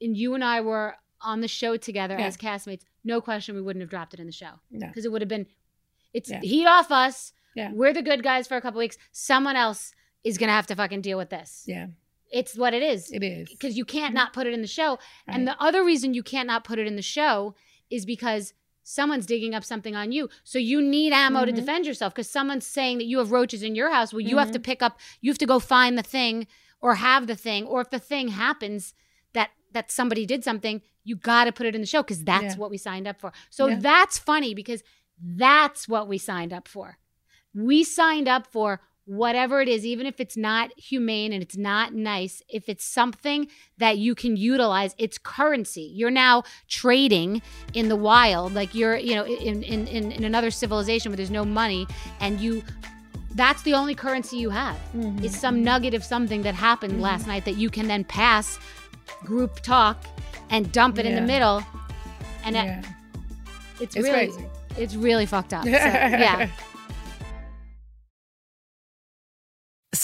and 0.00 0.16
you 0.16 0.34
and 0.34 0.44
I 0.44 0.60
were 0.60 0.96
on 1.20 1.40
the 1.40 1.48
show 1.48 1.76
together 1.76 2.16
Yeah. 2.18 2.26
as 2.26 2.36
castmates, 2.36 2.82
no 3.04 3.20
question 3.20 3.54
we 3.54 3.62
wouldn't 3.62 3.82
have 3.82 3.90
dropped 3.90 4.14
it 4.14 4.20
in 4.20 4.26
the 4.26 4.32
show. 4.32 4.60
No. 4.70 4.86
Because 4.86 5.04
it 5.04 5.12
would 5.12 5.22
have 5.22 5.28
been 5.28 5.46
it's 6.12 6.30
Yeah. 6.30 6.40
heat 6.40 6.66
off 6.66 6.90
us. 6.90 7.32
Yeah. 7.54 7.72
We're 7.72 7.92
the 7.92 8.02
good 8.02 8.22
guys 8.22 8.46
for 8.46 8.56
a 8.56 8.60
couple 8.60 8.78
weeks. 8.78 8.96
Someone 9.12 9.56
else 9.56 9.94
is 10.24 10.38
gonna 10.38 10.52
have 10.52 10.66
to 10.68 10.76
fucking 10.76 11.02
deal 11.02 11.18
with 11.18 11.30
this. 11.30 11.64
Yeah. 11.66 11.88
It's 12.30 12.56
what 12.56 12.74
it 12.74 12.82
is. 12.82 13.12
It 13.12 13.22
is. 13.22 13.48
Because 13.50 13.76
you 13.76 13.84
can't 13.84 14.08
mm-hmm. 14.08 14.14
not 14.14 14.32
put 14.32 14.46
it 14.46 14.54
in 14.54 14.62
the 14.62 14.66
show. 14.66 14.98
And 15.26 15.46
the 15.46 15.60
other 15.62 15.84
reason 15.84 16.14
you 16.14 16.22
can't 16.22 16.46
not 16.46 16.64
put 16.64 16.78
it 16.78 16.86
in 16.86 16.96
the 16.96 17.02
show 17.02 17.54
is 17.90 18.04
because 18.04 18.52
someone's 18.88 19.26
digging 19.26 19.52
up 19.52 19.64
something 19.64 19.96
on 19.96 20.12
you. 20.12 20.28
So 20.44 20.60
you 20.60 20.80
need 20.80 21.12
ammo 21.12 21.44
to 21.44 21.50
Mhm. 21.50 21.56
defend 21.56 21.86
yourself 21.86 22.14
because 22.14 22.30
someone's 22.30 22.64
saying 22.64 22.98
that 22.98 23.06
you 23.06 23.18
have 23.18 23.32
roaches 23.32 23.64
in 23.64 23.74
your 23.74 23.90
house. 23.90 24.12
Well, 24.12 24.20
you 24.20 24.36
have 24.38 24.52
to 24.52 24.60
pick 24.60 24.80
up, 24.80 25.00
you 25.20 25.28
have 25.30 25.38
to 25.38 25.46
go 25.46 25.58
find 25.58 25.98
the 25.98 26.04
thing 26.04 26.46
or 26.80 26.94
have 26.94 27.26
the 27.26 27.34
thing. 27.34 27.64
Or 27.66 27.80
if 27.80 27.90
the 27.90 27.98
thing 27.98 28.28
happens 28.28 28.94
that 29.32 29.50
that 29.72 29.90
somebody 29.90 30.24
did 30.24 30.44
something, 30.44 30.80
you 31.02 31.16
got 31.16 31.44
to 31.44 31.52
put 31.52 31.66
it 31.66 31.74
in 31.74 31.80
the 31.80 31.86
show 31.86 32.02
because 32.02 32.22
that's 32.24 32.54
Yeah. 32.54 32.60
what 32.60 32.70
we 32.70 32.78
signed 32.78 33.06
up 33.08 33.20
for. 33.20 33.32
So 33.50 33.66
Yeah. 33.66 33.78
that's 33.80 34.18
funny 34.18 34.54
because 34.54 34.82
that's 35.20 35.88
what 35.88 36.06
we 36.08 36.16
signed 36.16 36.52
up 36.52 36.68
for. 36.68 36.98
We 37.52 37.82
signed 37.82 38.28
up 38.28 38.46
for 38.46 38.80
whatever 39.06 39.60
it 39.60 39.68
is, 39.68 39.86
even 39.86 40.04
if 40.04 40.20
it's 40.20 40.36
not 40.36 40.76
humane 40.78 41.32
and 41.32 41.42
it's 41.42 41.56
not 41.56 41.94
nice, 41.94 42.42
if 42.48 42.68
it's 42.68 42.84
something 42.84 43.48
that 43.78 43.98
you 43.98 44.14
can 44.14 44.36
utilize, 44.36 44.94
it's 44.98 45.16
currency. 45.16 45.92
You're 45.94 46.10
now 46.10 46.42
trading 46.68 47.40
in 47.72 47.88
the 47.88 47.96
wild, 47.96 48.52
like 48.52 48.74
you're, 48.74 48.96
you 48.96 49.14
know, 49.14 49.24
in, 49.24 49.62
in, 49.62 49.86
in, 49.86 50.24
another 50.24 50.50
civilization 50.50 51.10
where 51.10 51.16
there's 51.16 51.30
no 51.30 51.44
money 51.44 51.86
and 52.20 52.40
you 52.40 52.62
that's 53.36 53.62
the 53.62 53.74
only 53.74 53.94
currency 53.94 54.38
you 54.38 54.48
have. 54.48 54.76
Mm-hmm. 54.94 55.24
Is 55.24 55.38
some 55.38 55.62
nugget 55.62 55.92
of 55.94 56.02
something 56.02 56.42
that 56.42 56.54
happened 56.54 56.94
mm-hmm. 56.94 57.02
last 57.02 57.26
night 57.26 57.44
that 57.44 57.56
you 57.56 57.70
can 57.70 57.86
then 57.86 58.02
pass 58.02 58.58
group 59.24 59.60
talk 59.60 60.02
and 60.50 60.72
dump 60.72 60.98
it 60.98 61.06
in 61.06 61.14
the 61.14 61.20
middle 61.20 61.62
and 62.44 62.56
it- 62.56 62.84
it's, 63.78 63.94
It's 63.94 64.08
really 64.08 64.28
crazy. 64.28 64.46
it's 64.78 64.94
really 64.94 65.26
fucked 65.26 65.52
up. 65.52 65.64
So, 65.64 65.70
yeah 65.70 66.48